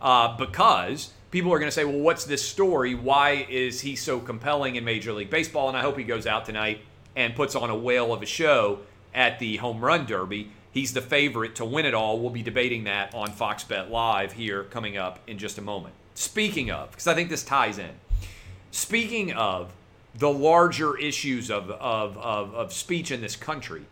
Uh, 0.00 0.36
because 0.36 1.12
people 1.30 1.52
are 1.52 1.58
going 1.58 1.68
to 1.68 1.74
say, 1.74 1.84
well, 1.84 1.98
what's 1.98 2.24
this 2.24 2.42
story? 2.42 2.94
Why 2.94 3.46
is 3.50 3.82
he 3.82 3.94
so 3.94 4.18
compelling 4.18 4.76
in 4.76 4.84
Major 4.84 5.12
League 5.12 5.28
Baseball? 5.28 5.68
And 5.68 5.76
I 5.76 5.82
hope 5.82 5.98
he 5.98 6.04
goes 6.04 6.26
out 6.26 6.46
tonight 6.46 6.80
and 7.14 7.34
puts 7.34 7.54
on 7.54 7.68
a 7.68 7.76
whale 7.76 8.12
of 8.12 8.22
a 8.22 8.26
show 8.26 8.80
at 9.14 9.38
the 9.38 9.58
Home 9.58 9.84
Run 9.84 10.06
Derby 10.06 10.50
he's 10.72 10.92
the 10.92 11.00
favorite 11.00 11.54
to 11.56 11.64
win 11.64 11.86
it 11.86 11.94
all. 11.94 12.18
We'll 12.18 12.30
be 12.30 12.42
debating 12.42 12.84
that 12.84 13.14
on 13.14 13.30
Fox 13.30 13.62
Bet 13.62 13.90
Live 13.90 14.32
here 14.32 14.64
coming 14.64 14.96
up 14.96 15.20
in 15.26 15.38
just 15.38 15.58
a 15.58 15.62
moment. 15.62 15.94
Speaking 16.14 16.70
of, 16.70 16.90
because 16.90 17.06
I 17.06 17.14
think 17.14 17.30
this 17.30 17.44
ties 17.44 17.78
in, 17.78 17.90
speaking 18.70 19.32
of 19.32 19.72
the 20.14 20.30
larger 20.30 20.96
issues 20.98 21.50
of, 21.50 21.70
of, 21.70 22.16
of, 22.18 22.54
of 22.54 22.72
speech 22.72 23.10
in 23.10 23.20
this 23.20 23.36
country, 23.36 23.82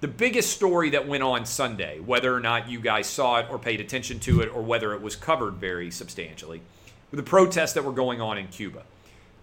the 0.00 0.08
biggest 0.08 0.50
story 0.50 0.90
that 0.90 1.06
went 1.06 1.22
on 1.22 1.44
Sunday, 1.44 2.00
whether 2.00 2.34
or 2.34 2.40
not 2.40 2.68
you 2.68 2.80
guys 2.80 3.06
saw 3.06 3.38
it 3.38 3.46
or 3.50 3.58
paid 3.58 3.80
attention 3.80 4.18
to 4.20 4.40
it 4.40 4.48
or 4.48 4.62
whether 4.62 4.94
it 4.94 5.02
was 5.02 5.16
covered 5.16 5.54
very 5.54 5.90
substantially, 5.90 6.62
the 7.10 7.22
protests 7.22 7.72
that 7.74 7.84
were 7.84 7.92
going 7.92 8.20
on 8.20 8.38
in 8.38 8.48
Cuba 8.48 8.82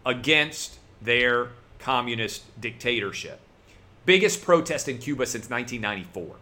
against 0.06 0.80
their 1.02 1.50
communist 1.80 2.44
dictatorship. 2.60 3.40
Biggest 4.06 4.42
protest 4.42 4.88
in 4.88 4.98
Cuba 4.98 5.26
since 5.26 5.50
1994. 5.50 6.36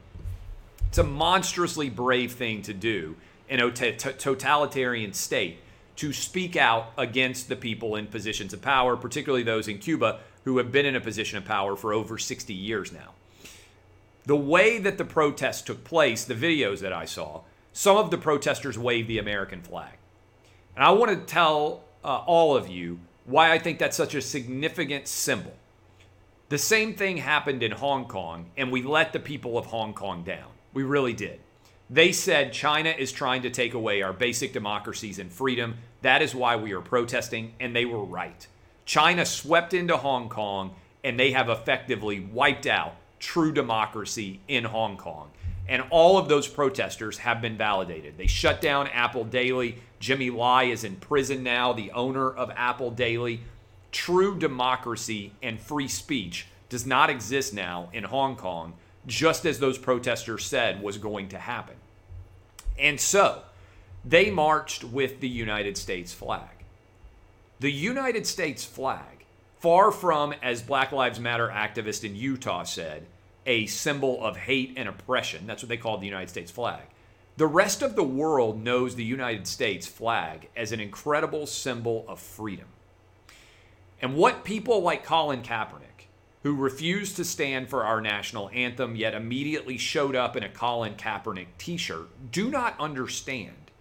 It's 0.88 0.98
a 0.98 1.04
monstrously 1.04 1.90
brave 1.90 2.34
thing 2.34 2.62
to 2.62 2.74
do 2.74 3.16
in 3.50 3.60
a 3.60 3.72
totalitarian 3.72 5.14
state 5.14 5.60
to 5.98 6.12
speak 6.14 6.56
out 6.56 6.92
against 6.98 7.48
the 7.48 7.56
people 7.56 7.96
in 7.96 8.08
positions 8.08 8.54
of 8.54 8.62
power, 8.62 8.98
particularly 8.98 9.44
those 9.44 9.68
in 9.68 9.78
Cuba 9.78 10.20
who 10.44 10.58
have 10.58 10.72
been 10.72 10.86
in 10.86 10.96
a 10.96 11.02
position 11.02 11.38
of 11.38 11.46
power 11.46 11.76
for 11.76 11.94
over 11.94 12.18
60 12.18 12.54
years 12.54 12.92
now. 12.92 13.14
The 14.26 14.36
way 14.36 14.80
that 14.80 14.98
the 14.98 15.06
protests 15.06 15.62
took 15.62 15.84
place, 15.84 16.26
the 16.26 16.34
videos 16.34 16.80
that 16.80 16.94
I 16.94 17.06
saw, 17.06 17.42
some 17.74 17.98
of 17.98 18.10
the 18.10 18.18
protesters 18.18 18.78
waved 18.78 19.08
the 19.08 19.20
American 19.20 19.62
flag. 19.62 19.94
And 20.76 20.84
I 20.84 20.92
want 20.92 21.12
to 21.12 21.32
tell 21.32 21.84
uh, 22.04 22.24
all 22.26 22.56
of 22.56 22.68
you 22.68 23.00
why 23.26 23.52
I 23.52 23.60
think 23.60 23.80
that's 23.80 23.98
such 23.98 24.16
a 24.16 24.22
significant 24.22 25.08
symbol. 25.08 25.54
The 26.50 26.58
same 26.58 26.94
thing 26.94 27.18
happened 27.18 27.64
in 27.64 27.72
Hong 27.72 28.06
Kong, 28.06 28.52
and 28.56 28.72
we 28.72 28.84
let 28.84 29.14
the 29.14 29.20
people 29.20 29.58
of 29.58 29.66
Hong 29.68 29.94
Kong 29.94 30.24
down. 30.24 30.50
We 30.74 30.84
really 30.84 31.14
did. 31.14 31.40
They 31.90 32.12
said 32.12 32.52
China 32.52 32.90
is 32.90 33.12
trying 33.12 33.44
to 33.44 33.50
take 33.50 33.74
away 33.76 34.02
our 34.02 34.14
basic 34.14 34.54
democracies 34.54 35.20
and 35.20 35.32
freedom. 35.32 35.76
That 36.02 36.22
is 36.22 36.34
why 36.34 36.56
we 36.56 36.72
are 36.74 36.82
protesting, 36.82 37.54
and 37.60 37.76
they 37.76 37.86
were 37.86 38.04
right. 38.04 38.48
China 38.86 39.26
swept 39.26 39.74
into 39.74 39.98
Hong 39.98 40.30
Kong, 40.30 40.76
and 41.04 41.20
they 41.20 41.32
have 41.32 41.50
effectively 41.50 42.20
wiped 42.20 42.66
out 42.66 42.96
true 43.20 43.52
democracy 43.52 44.40
in 44.48 44.64
Hong 44.64 44.98
Kong. 44.98 45.30
And 45.68 45.84
all 45.90 46.18
of 46.18 46.28
those 46.28 46.48
protesters 46.48 47.20
have 47.20 47.42
been 47.42 47.58
validated. 47.58 48.18
They 48.18 48.28
shut 48.28 48.62
down 48.62 48.88
Apple 48.88 49.24
Daily. 49.24 49.80
Jimmy 50.00 50.30
Lai 50.30 50.66
is 50.66 50.84
in 50.84 50.96
prison 50.98 51.44
now, 51.44 51.74
the 51.74 51.92
owner 51.92 52.30
of 52.30 52.52
Apple 52.56 52.92
Daily. 52.92 53.42
True 53.92 54.38
democracy 54.38 55.34
and 55.42 55.60
free 55.60 55.88
speech 55.88 56.48
does 56.70 56.86
not 56.86 57.10
exist 57.10 57.54
now 57.54 57.90
in 57.94 58.04
Hong 58.04 58.36
Kong 58.36 58.74
just 59.08 59.46
as 59.46 59.60
those 59.60 59.78
protesters 59.78 60.46
said 60.46 60.82
was 60.82 60.98
going 60.98 61.30
to 61.30 61.38
happen. 61.38 61.76
And 62.78 63.00
so 63.00 63.44
they 64.04 64.30
marched 64.30 64.84
with 64.84 65.20
the 65.20 65.30
United 65.30 65.78
States 65.78 66.14
flag. 66.14 66.50
The 67.60 67.72
United 67.72 68.28
States 68.28 68.66
flag, 68.66 69.26
far 69.60 69.92
from, 69.92 70.34
as 70.44 70.62
Black 70.62 70.92
Lives 70.92 71.20
Matter 71.20 71.48
activist 71.48 72.04
in 72.04 72.16
Utah 72.16 72.64
said, 72.64 73.06
a 73.46 73.66
symbol 73.68 74.24
of 74.24 74.38
hate 74.38 74.74
and 74.76 74.90
oppression. 74.90 75.48
That's 75.48 75.64
what 75.64 75.70
they 75.70 75.78
called 75.78 76.02
the 76.02 76.08
United 76.08 76.30
States 76.30 76.52
flag. 76.52 76.82
The 77.38 77.48
rest 77.48 77.82
of 77.82 77.96
the 77.96 78.04
world 78.04 78.64
knows 78.64 78.96
the 78.96 79.04
United 79.04 79.48
States 79.48 79.88
flag 79.88 80.50
as 80.56 80.72
an 80.72 80.80
incredible 80.80 81.48
symbol 81.48 82.06
of 82.08 82.20
freedom. 82.20 82.68
And 84.02 84.16
what 84.16 84.44
people 84.44 84.82
like 84.82 85.04
Colin 85.04 85.42
Kaepernick 85.42 85.95
who 86.46 86.54
refused 86.54 87.16
to 87.16 87.26
stand 87.26 87.68
for 87.68 87.84
our 87.84 88.00
national 88.00 88.52
anthem 88.54 88.96
yet 88.96 89.16
immediately 89.16 89.80
showed 89.80 90.16
up 90.16 90.38
in 90.38 90.44
a 90.44 90.50
Colin 90.50 90.94
Kaepernick 90.94 91.48
t 91.58 91.76
shirt 91.76 92.08
do 92.32 92.52
not 92.52 92.80
understand 92.80 93.72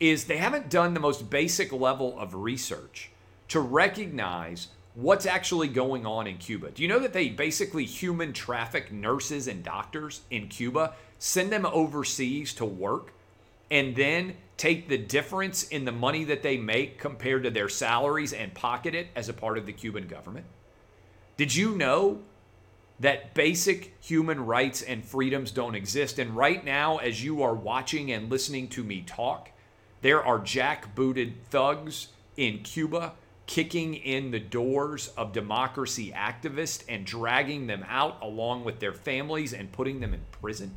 is 0.00 0.24
they 0.24 0.38
haven't 0.38 0.70
done 0.70 0.94
the 0.94 1.00
most 1.00 1.28
basic 1.28 1.70
level 1.70 2.18
of 2.18 2.34
research 2.34 3.10
to 3.48 3.60
recognize 3.60 4.68
what's 4.94 5.26
actually 5.26 5.68
going 5.68 6.06
on 6.06 6.26
in 6.26 6.38
Cuba. 6.38 6.70
Do 6.70 6.80
you 6.80 6.88
know 6.88 6.98
that 6.98 7.12
they 7.12 7.28
basically 7.28 7.84
human 7.84 8.32
traffic 8.32 8.90
nurses 8.90 9.46
and 9.46 9.62
doctors 9.62 10.22
in 10.30 10.48
Cuba, 10.48 10.94
send 11.18 11.52
them 11.52 11.66
overseas 11.66 12.54
to 12.54 12.64
work, 12.64 13.12
and 13.70 13.94
then 13.94 14.36
take 14.56 14.88
the 14.88 14.96
difference 14.96 15.64
in 15.64 15.84
the 15.84 15.92
money 15.92 16.24
that 16.24 16.42
they 16.42 16.56
make 16.56 16.98
compared 16.98 17.42
to 17.42 17.50
their 17.50 17.68
salaries 17.68 18.32
and 18.32 18.54
pocket 18.54 18.94
it 18.94 19.08
as 19.14 19.28
a 19.28 19.34
part 19.34 19.58
of 19.58 19.66
the 19.66 19.74
Cuban 19.74 20.06
government? 20.06 20.46
Did 21.42 21.56
you 21.56 21.74
know 21.74 22.20
that 23.00 23.34
basic 23.34 23.96
human 24.00 24.46
rights 24.46 24.80
and 24.80 25.04
freedoms 25.04 25.50
don't 25.50 25.74
exist? 25.74 26.20
And 26.20 26.36
right 26.36 26.64
now, 26.64 26.98
as 26.98 27.24
you 27.24 27.42
are 27.42 27.52
watching 27.52 28.12
and 28.12 28.30
listening 28.30 28.68
to 28.68 28.84
me 28.84 29.02
talk, 29.04 29.50
there 30.02 30.24
are 30.24 30.38
jackbooted 30.38 31.32
thugs 31.50 32.10
in 32.36 32.60
Cuba 32.60 33.14
kicking 33.46 33.94
in 33.94 34.30
the 34.30 34.38
doors 34.38 35.08
of 35.16 35.32
democracy 35.32 36.12
activists 36.14 36.84
and 36.88 37.04
dragging 37.04 37.66
them 37.66 37.84
out 37.88 38.22
along 38.22 38.62
with 38.62 38.78
their 38.78 38.94
families 38.94 39.52
and 39.52 39.72
putting 39.72 39.98
them 39.98 40.14
in 40.14 40.20
prison. 40.30 40.76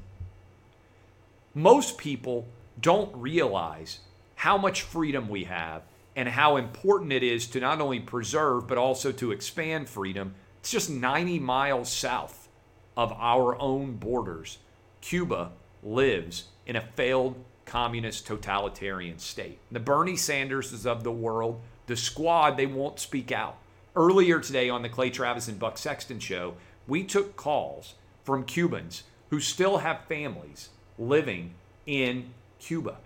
Most 1.53 1.99
people 1.99 2.47
don't 2.81 3.15
realize 3.15 3.99
how 4.33 4.57
much 4.57 4.81
freedom 4.81 5.29
we 5.29 5.43
have 5.43 5.83
and 6.15 6.27
how 6.27 6.57
important 6.57 7.13
it 7.13 7.21
is 7.21 7.45
to 7.45 7.59
not 7.59 7.81
only 7.81 7.99
preserve 7.99 8.65
but 8.65 8.79
also 8.79 9.11
to 9.11 9.31
expand 9.31 9.87
freedom. 9.87 10.33
It's 10.65 10.71
just 10.71 10.89
90 10.89 11.37
miles 11.37 11.91
south 11.91 12.49
of 12.97 13.13
our 13.19 13.55
own 13.61 13.97
borders. 13.97 14.57
Cuba 14.99 15.51
lives 15.83 16.45
in 16.65 16.75
a 16.75 16.81
failed 16.81 17.35
communist 17.65 18.25
totalitarian 18.25 19.19
state. 19.19 19.59
The 19.71 19.79
Bernie 19.79 20.13
Sanderses 20.13 20.87
of 20.87 21.03
the 21.03 21.11
world 21.11 21.61
the 21.85 21.95
squad, 21.95 22.57
they 22.57 22.65
won't 22.65 22.99
speak 22.99 23.31
out. 23.31 23.57
Earlier 23.95 24.39
today 24.39 24.67
on 24.67 24.81
the 24.81 24.89
Clay 24.89 25.11
Travis 25.11 25.47
and 25.47 25.59
Buck 25.59 25.77
Sexton 25.77 26.19
show, 26.19 26.55
we 26.87 27.03
took 27.03 27.35
calls 27.35 27.93
from 28.23 28.43
Cubans 28.43 29.03
who 29.29 29.39
still 29.39 29.77
have 29.77 30.05
families 30.05 30.69
living 30.97 31.53
in 31.85 32.33
Cuba. 32.57 32.97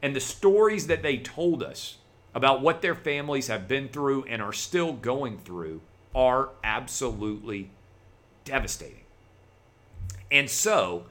And 0.00 0.14
the 0.14 0.20
stories 0.20 0.86
that 0.86 1.02
they 1.02 1.16
told 1.16 1.60
us 1.60 1.98
about 2.36 2.62
what 2.62 2.82
their 2.82 2.94
families 2.94 3.48
have 3.48 3.66
been 3.66 3.88
through 3.88 4.26
and 4.26 4.40
are 4.40 4.52
still 4.52 4.92
going 4.92 5.38
through 5.38 5.80
are 6.14 6.50
absolutely 6.62 7.70
devastating. 8.44 9.04
And 10.30 10.48
so, 10.48 11.04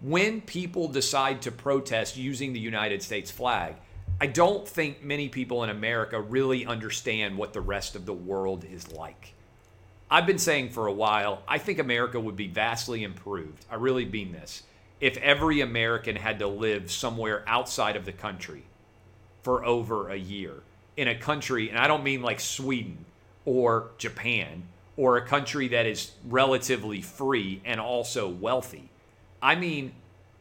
when 0.00 0.40
people 0.40 0.88
decide 0.88 1.42
to 1.42 1.52
protest 1.52 2.16
using 2.16 2.52
the 2.52 2.60
United 2.60 3.02
States 3.02 3.30
flag, 3.30 3.76
I 4.20 4.26
don't 4.26 4.68
think 4.68 5.02
many 5.02 5.28
people 5.28 5.64
in 5.64 5.70
America 5.70 6.20
really 6.20 6.66
understand 6.66 7.36
what 7.36 7.52
the 7.52 7.60
rest 7.60 7.96
of 7.96 8.06
the 8.06 8.12
world 8.12 8.64
is 8.70 8.92
like. 8.92 9.34
I've 10.10 10.26
been 10.26 10.38
saying 10.38 10.70
for 10.70 10.86
a 10.86 10.92
while, 10.92 11.42
I 11.46 11.58
think 11.58 11.78
America 11.78 12.18
would 12.18 12.36
be 12.36 12.48
vastly 12.48 13.04
improved. 13.04 13.64
I 13.70 13.76
really 13.76 14.04
mean 14.04 14.32
this. 14.32 14.64
If 15.00 15.16
every 15.18 15.60
American 15.60 16.16
had 16.16 16.40
to 16.40 16.48
live 16.48 16.90
somewhere 16.90 17.44
outside 17.46 17.96
of 17.96 18.04
the 18.04 18.12
country 18.12 18.64
for 19.42 19.64
over 19.64 20.10
a 20.10 20.16
year 20.16 20.54
in 20.96 21.08
a 21.08 21.14
country, 21.14 21.70
and 21.70 21.78
I 21.78 21.86
don't 21.86 22.02
mean 22.02 22.22
like 22.22 22.40
Sweden 22.40 23.06
or 23.44 23.90
Japan 23.98 24.64
or 24.96 25.16
a 25.16 25.26
country 25.26 25.68
that 25.68 25.86
is 25.86 26.12
relatively 26.26 27.00
free 27.00 27.60
and 27.64 27.80
also 27.80 28.28
wealthy. 28.28 28.90
I 29.40 29.54
mean 29.54 29.92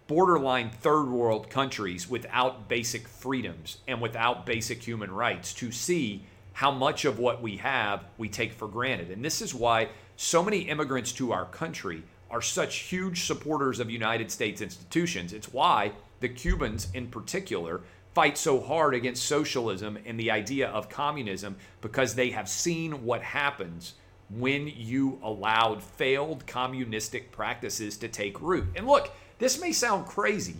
borderline 0.07 0.71
third 0.71 1.05
world 1.05 1.49
countries 1.49 2.09
without 2.09 2.67
basic 2.67 3.07
freedoms 3.07 3.77
and 3.87 4.01
without 4.01 4.45
basic 4.45 4.81
human 4.81 5.11
rights 5.11 5.53
to 5.53 5.71
see 5.71 6.23
how 6.53 6.71
much 6.71 7.05
of 7.05 7.19
what 7.19 7.41
we 7.41 7.57
have 7.57 8.03
we 8.17 8.27
take 8.27 8.51
for 8.51 8.67
granted. 8.67 9.11
And 9.11 9.23
this 9.23 9.41
is 9.41 9.53
why 9.53 9.89
so 10.17 10.43
many 10.43 10.61
immigrants 10.61 11.13
to 11.13 11.31
our 11.31 11.45
country 11.45 12.03
are 12.29 12.41
such 12.41 12.79
huge 12.79 13.23
supporters 13.23 13.79
of 13.79 13.89
United 13.89 14.31
States 14.31 14.61
institutions. 14.61 15.31
It's 15.31 15.53
why 15.53 15.93
the 16.19 16.27
Cubans, 16.27 16.87
in 16.93 17.07
particular, 17.07 17.81
fight 18.19 18.37
so 18.37 18.59
hard 18.59 18.93
against 18.93 19.25
socialism 19.25 19.97
and 20.05 20.19
the 20.19 20.29
idea 20.29 20.67
of 20.67 20.89
communism 20.89 21.55
because 21.79 22.15
they 22.15 22.31
have 22.31 22.49
seen 22.49 23.05
what 23.05 23.21
happens 23.21 23.93
when 24.29 24.67
you 24.67 25.17
allowed 25.23 25.81
failed 25.81 26.45
communistic 26.45 27.31
practices 27.31 27.95
to 27.95 28.09
take 28.09 28.41
root. 28.41 28.65
And 28.75 28.85
look, 28.85 29.09
this 29.37 29.61
may 29.61 29.71
sound 29.71 30.05
crazy, 30.05 30.57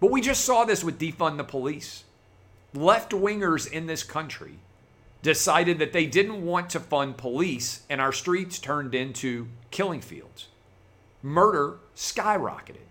but 0.00 0.10
we 0.10 0.20
just 0.20 0.44
saw 0.44 0.66
this 0.66 0.84
with 0.84 1.00
defund 1.00 1.38
the 1.38 1.44
police. 1.44 2.04
Left 2.74 3.12
wingers 3.12 3.66
in 3.66 3.86
this 3.86 4.02
country 4.02 4.58
decided 5.22 5.78
that 5.78 5.94
they 5.94 6.04
didn't 6.04 6.44
want 6.44 6.68
to 6.68 6.78
fund 6.78 7.16
police, 7.16 7.84
and 7.88 8.02
our 8.02 8.12
streets 8.12 8.58
turned 8.58 8.94
into 8.94 9.48
killing 9.70 10.02
fields. 10.02 10.48
Murder 11.22 11.78
skyrocketed. 11.96 12.84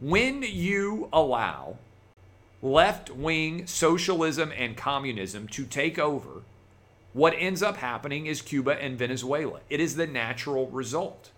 When 0.00 0.42
you 0.42 1.10
allow 1.12 1.76
left 2.62 3.10
wing 3.10 3.66
socialism 3.66 4.52
and 4.56 4.76
communism 4.76 5.48
to 5.48 5.64
take 5.64 5.98
over, 5.98 6.42
what 7.12 7.34
ends 7.36 7.62
up 7.62 7.76
happening 7.76 8.26
is 8.26 8.40
Cuba 8.40 8.80
and 8.80 8.98
Venezuela. 8.98 9.60
It 9.68 9.80
is 9.80 9.96
the 9.96 10.06
natural 10.06 10.68
result. 10.68 11.30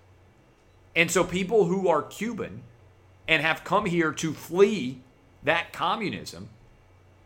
And 0.95 1.11
so 1.11 1.25
people 1.25 1.65
who 1.65 1.89
are 1.89 2.03
Cuban 2.03 2.63
and 3.27 3.43
have 3.43 3.65
come 3.65 3.87
here 3.87 4.13
to 4.13 4.33
flee 4.33 5.01
that 5.43 5.73
communism 5.73 6.51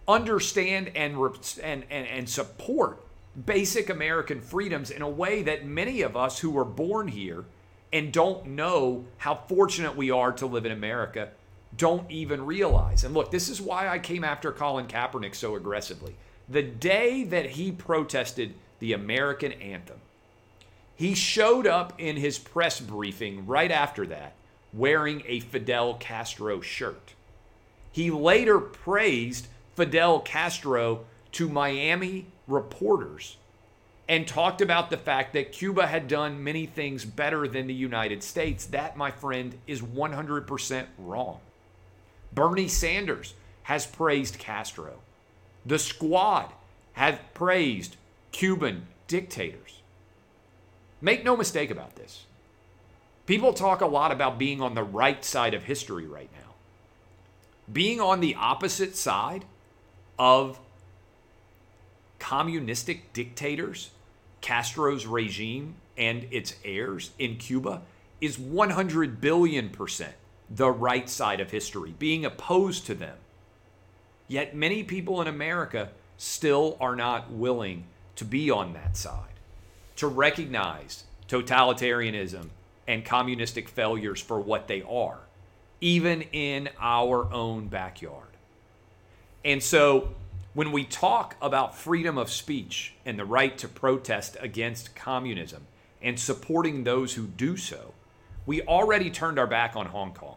understand 0.07 0.91
and, 0.95 1.17
and, 1.63 1.85
and, 1.91 2.07
and 2.07 2.29
support 2.29 3.05
basic 3.45 3.91
American 3.91 4.41
freedoms 4.41 4.91
in 4.91 5.03
a 5.03 5.09
way 5.09 5.43
that 5.43 5.67
many 5.67 6.03
of 6.03 6.17
us 6.17 6.39
who 6.39 6.51
were 6.51 6.65
born 6.65 7.09
here 7.09 7.45
and 7.93 8.13
don't 8.13 8.47
know 8.47 9.05
how 9.19 9.35
fortunate 9.35 9.97
we 9.97 10.11
are 10.11 10.33
to 10.33 10.47
live 10.47 10.65
in 10.65 10.73
America 10.73 11.31
don't 11.77 12.11
even 12.11 12.47
realize. 12.47 13.05
And 13.05 13.15
look, 13.15 13.31
this 13.31 13.49
is 13.49 13.61
why 13.61 13.89
I 13.89 13.99
came 13.99 14.25
after 14.25 14.53
Colin 14.53 14.87
Kaepernick 14.87 15.35
so 15.35 15.55
aggressively. 15.55 16.17
The 16.49 16.63
day 16.63 17.25
that 17.25 17.51
he 17.51 17.73
protested 17.73 18.55
the 18.79 18.93
American 18.93 19.53
anthem, 19.53 20.01
he 20.97 21.15
showed 21.15 21.67
up 21.67 21.93
in 21.99 22.17
his 22.17 22.39
press 22.39 22.81
briefing 22.81 23.47
right 23.47 23.71
after 23.71 24.07
that 24.07 24.35
wearing 24.73 25.23
a 25.27 25.41
Fidel 25.41 25.95
Castro 25.95 26.61
shirt. 26.61 27.13
He 27.93 28.11
later 28.11 28.59
praised 28.59 29.49
Fidel 29.77 30.21
Castro 30.21 31.05
to 31.33 31.49
Miami 31.49 32.27
reporters 32.47 33.37
and 34.09 34.27
talked 34.27 34.61
about 34.61 34.91
the 34.91 34.97
fact 34.97 35.35
that 35.35 35.53
Cuba 35.53 35.87
had 35.87 36.09
done 36.09 36.43
many 36.43 36.65
things 36.65 37.05
better 37.05 37.47
than 37.47 37.67
the 37.67 37.75
United 37.75 38.23
States. 38.23 38.67
That, 38.67 38.97
my 38.97 39.11
friend, 39.11 39.55
is 39.67 39.83
100% 39.83 40.87
wrong. 40.99 41.41
Bernie 42.39 42.69
Sanders 42.69 43.35
has 43.65 43.85
praised 43.85 44.39
Castro. 44.39 45.01
The 45.67 45.77
squad 45.77 46.53
have 46.93 47.19
praised 47.35 47.97
Cuban 48.31 48.87
dictators. 49.09 49.81
Make 51.01 51.25
no 51.25 51.37
mistake 51.37 51.69
about 51.69 51.97
this. 51.97 52.27
People 53.27 53.53
talk 53.53 53.81
a 53.81 53.87
lot 53.87 54.13
about 54.13 54.39
being 54.39 54.63
on 54.63 54.77
the 54.77 54.85
right 54.85 55.25
side 55.25 55.53
of 55.53 55.65
history 55.65 56.07
right 56.07 56.31
now. 56.33 56.55
Being 57.73 58.01
on 58.01 58.21
the 58.21 58.37
opposite 58.37 58.95
side 58.95 59.45
of 60.17 60.61
communistic 62.21 63.13
dictators, 63.13 63.91
Castro's 64.41 65.07
regime 65.07 65.75
and 65.97 66.29
its 66.31 66.55
heirs 66.65 67.11
in 67.19 67.35
Cuba 67.35 67.83
is 68.21 68.39
100 68.39 69.21
billion 69.21 69.71
percent 69.71 70.15
the 70.51 70.71
right 70.71 71.09
side 71.09 71.41
of 71.41 71.51
history, 71.51 71.95
being 71.99 72.25
opposed 72.25 72.87
to 72.87 72.95
them. 72.95 73.17
Yet 74.27 74.55
many 74.55 74.83
people 74.83 75.21
in 75.21 75.27
America 75.27 75.91
still 76.17 76.77
are 76.81 76.97
not 76.97 77.31
willing 77.31 77.85
to 78.17 78.25
be 78.25 78.51
on 78.51 78.73
that 78.73 78.97
side 78.97 79.29
to 79.97 80.07
recognize 80.07 81.05
totalitarianism 81.29 82.49
and 82.87 83.05
communistic 83.05 83.69
failures 83.69 84.21
for 84.21 84.41
what 84.41 84.69
they 84.69 84.83
are, 84.83 85.19
even 85.81 86.23
in 86.33 86.69
our 86.81 87.33
own 87.33 87.69
backyard. 87.69 88.29
And 89.45 89.63
so, 89.63 90.15
when 90.55 90.73
we 90.73 90.85
talk 90.85 91.37
about 91.41 91.77
freedom 91.77 92.19
of 92.19 92.31
speech 92.31 92.95
and 93.05 93.19
the 93.19 93.25
right 93.25 93.57
to 93.59 93.69
protest 93.69 94.37
against 94.41 94.97
communism 94.97 95.67
and 96.03 96.19
supporting 96.19 96.85
those 96.85 97.15
who 97.15 97.27
do 97.27 97.57
so, 97.57 97.93
we 98.49 98.63
already 98.63 99.11
turned 99.11 99.39
our 99.39 99.47
back 99.47 99.77
on 99.77 99.85
Hong 99.85 100.15
Kong. 100.15 100.37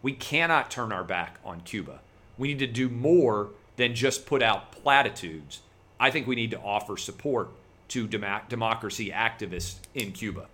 We 0.00 0.12
cannot 0.12 0.70
turn 0.70 0.92
our 0.92 1.02
back 1.02 1.40
on 1.44 1.62
Cuba. 1.62 1.98
We 2.38 2.46
need 2.46 2.60
to 2.60 2.68
do 2.68 2.88
more 2.88 3.50
than 3.74 3.96
just 3.96 4.26
put 4.26 4.44
out 4.44 4.70
platitudes. 4.70 5.60
I 5.98 6.12
think 6.12 6.28
we 6.28 6.36
need 6.36 6.52
to 6.52 6.60
offer 6.60 6.96
support 6.96 7.50
to 7.88 8.06
dem- 8.06 8.42
democracy 8.48 9.10
activists 9.10 9.74
in 9.92 10.12
Cuba. 10.12 10.46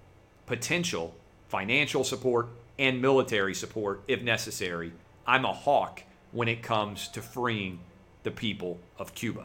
Potential 0.47 1.15
financial 1.49 2.05
support 2.05 2.49
and 2.79 3.03
military 3.03 3.55
support 3.55 4.01
if 4.09 4.23
necessary. 4.23 4.93
I'm 5.27 5.45
a 5.45 5.53
hawk 5.53 6.05
when 6.33 6.49
it 6.49 6.63
comes 6.63 7.09
to 7.09 7.21
freeing 7.21 7.81
the 8.23 8.31
people 8.31 8.79
of 8.99 9.15
Cuba. 9.15 9.45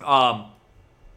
Um, 0.00 0.52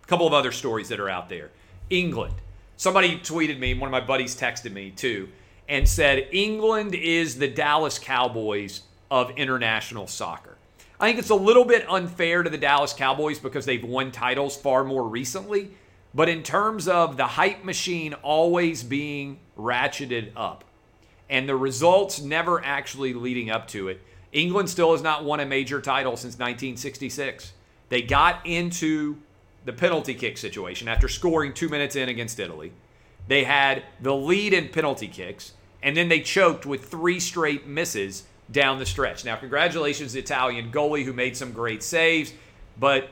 a 0.04 0.08
couple 0.08 0.26
of 0.26 0.34
other 0.34 0.52
stories 0.52 0.90
that 0.90 1.00
are 1.00 1.10
out 1.10 1.30
there. 1.30 1.52
England. 1.92 2.34
Somebody 2.82 3.20
tweeted 3.20 3.60
me, 3.60 3.76
one 3.76 3.90
of 3.90 3.92
my 3.92 4.04
buddies 4.04 4.36
texted 4.36 4.72
me 4.72 4.90
too, 4.90 5.30
and 5.70 5.88
said 5.88 6.28
England 6.32 6.96
is 6.96 7.38
the 7.38 7.48
Dallas 7.48 8.00
Cowboys 8.00 8.82
of 9.12 9.30
international 9.38 10.08
soccer. 10.08 10.58
I 11.00 11.06
think 11.06 11.20
it's 11.20 11.30
a 11.30 11.36
little 11.36 11.64
bit 11.64 11.88
unfair 11.88 12.42
to 12.42 12.50
the 12.50 12.58
Dallas 12.58 12.92
Cowboys 12.92 13.38
because 13.38 13.68
they've 13.68 13.84
won 13.84 14.12
titles 14.12 14.58
far 14.58 14.84
more 14.84 15.08
recently. 15.08 15.70
But 16.16 16.28
in 16.28 16.42
terms 16.42 16.88
of 16.88 17.18
the 17.18 17.28
hype 17.28 17.64
machine 17.64 18.16
always 18.16 18.82
being 18.82 19.38
ratcheted 19.56 20.32
up 20.36 20.64
and 21.30 21.48
the 21.48 21.56
results 21.56 22.20
never 22.20 22.66
actually 22.66 23.14
leading 23.14 23.52
up 23.52 23.68
to 23.68 23.90
it, 23.90 24.02
England 24.32 24.72
still 24.72 24.94
has 24.94 25.04
not 25.04 25.24
won 25.24 25.40
a 25.40 25.46
major 25.46 25.82
title 25.82 26.18
since 26.18 26.34
1966. 26.34 27.54
They 27.90 28.02
got 28.02 28.44
into 28.44 29.18
the 29.66 29.74
penalty 29.74 30.14
kick 30.14 30.38
situation 30.38 30.88
after 30.88 31.08
scoring 31.08 31.54
two 31.54 31.70
minutes 31.70 31.96
in 31.96 32.10
against 32.10 32.40
Italy. 32.40 32.72
They 33.28 33.44
had 33.44 33.84
the 34.02 34.16
lead 34.16 34.54
in 34.54 34.70
penalty 34.70 35.08
kicks, 35.08 35.54
and 35.84 35.96
then 35.96 36.10
they 36.10 36.22
choked 36.22 36.66
with 36.66 36.86
three 36.86 37.20
straight 37.20 37.68
misses 37.68 38.24
down 38.52 38.80
the 38.80 38.86
stretch. 38.86 39.24
Now, 39.24 39.36
congratulations, 39.36 40.14
the 40.14 40.20
Italian 40.20 40.72
goalie 40.72 41.06
who 41.06 41.14
made 41.14 41.38
some 41.38 41.52
great 41.52 41.84
saves, 41.84 42.34
but 42.80 43.10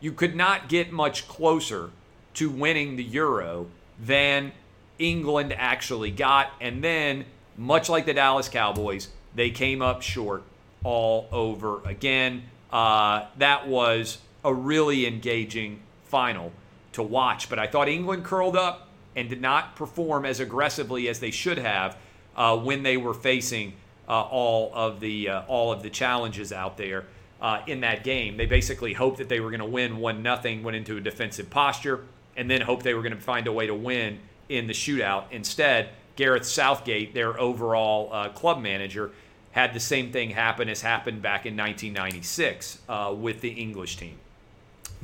you 0.00 0.12
could 0.12 0.36
not 0.36 0.68
get 0.68 0.92
much 0.92 1.26
closer 1.28 1.90
to 2.34 2.50
winning 2.50 2.96
the 2.96 3.04
Euro 3.04 3.66
than 3.98 4.52
England 4.98 5.54
actually 5.56 6.10
got. 6.10 6.50
And 6.60 6.82
then, 6.82 7.24
much 7.56 7.88
like 7.88 8.04
the 8.04 8.14
Dallas 8.14 8.48
Cowboys, 8.48 9.08
they 9.34 9.50
came 9.50 9.80
up 9.80 10.02
short 10.02 10.42
all 10.82 11.28
over 11.32 11.80
again. 11.86 12.42
Uh, 12.70 13.26
that 13.38 13.68
was 13.68 14.18
a 14.44 14.52
really 14.52 15.06
engaging 15.06 15.80
final 16.04 16.52
to 16.92 17.02
watch. 17.02 17.48
But 17.48 17.58
I 17.58 17.66
thought 17.66 17.88
England 17.88 18.24
curled 18.24 18.56
up 18.56 18.88
and 19.16 19.28
did 19.28 19.40
not 19.40 19.76
perform 19.76 20.24
as 20.24 20.40
aggressively 20.40 21.08
as 21.08 21.20
they 21.20 21.30
should 21.30 21.58
have 21.58 21.96
uh, 22.36 22.56
when 22.56 22.82
they 22.82 22.96
were 22.96 23.14
facing 23.14 23.74
uh, 24.08 24.22
all 24.22 24.70
of 24.74 25.00
the 25.00 25.28
uh, 25.28 25.42
all 25.48 25.72
of 25.72 25.82
the 25.82 25.90
challenges 25.90 26.52
out 26.52 26.76
there 26.76 27.04
uh, 27.40 27.62
in 27.66 27.80
that 27.80 28.04
game. 28.04 28.36
They 28.36 28.46
basically 28.46 28.92
hoped 28.92 29.18
that 29.18 29.28
they 29.28 29.40
were 29.40 29.50
going 29.50 29.60
to 29.60 29.66
win 29.66 29.96
one 29.98 30.22
nothing, 30.22 30.62
went 30.62 30.76
into 30.76 30.96
a 30.96 31.00
defensive 31.00 31.50
posture, 31.50 32.04
and 32.36 32.50
then 32.50 32.60
hoped 32.60 32.84
they 32.84 32.94
were 32.94 33.02
going 33.02 33.14
to 33.14 33.20
find 33.20 33.46
a 33.46 33.52
way 33.52 33.66
to 33.66 33.74
win 33.74 34.18
in 34.48 34.66
the 34.66 34.72
shootout. 34.72 35.24
Instead, 35.30 35.90
Gareth 36.16 36.46
Southgate, 36.46 37.14
their 37.14 37.38
overall 37.40 38.10
uh, 38.12 38.28
club 38.28 38.60
manager, 38.60 39.10
had 39.52 39.72
the 39.72 39.80
same 39.80 40.12
thing 40.12 40.30
happen 40.30 40.68
as 40.68 40.80
happened 40.80 41.22
back 41.22 41.46
in 41.46 41.56
1996 41.56 42.80
uh, 42.88 43.14
with 43.16 43.40
the 43.40 43.50
English 43.50 43.96
team. 43.96 44.18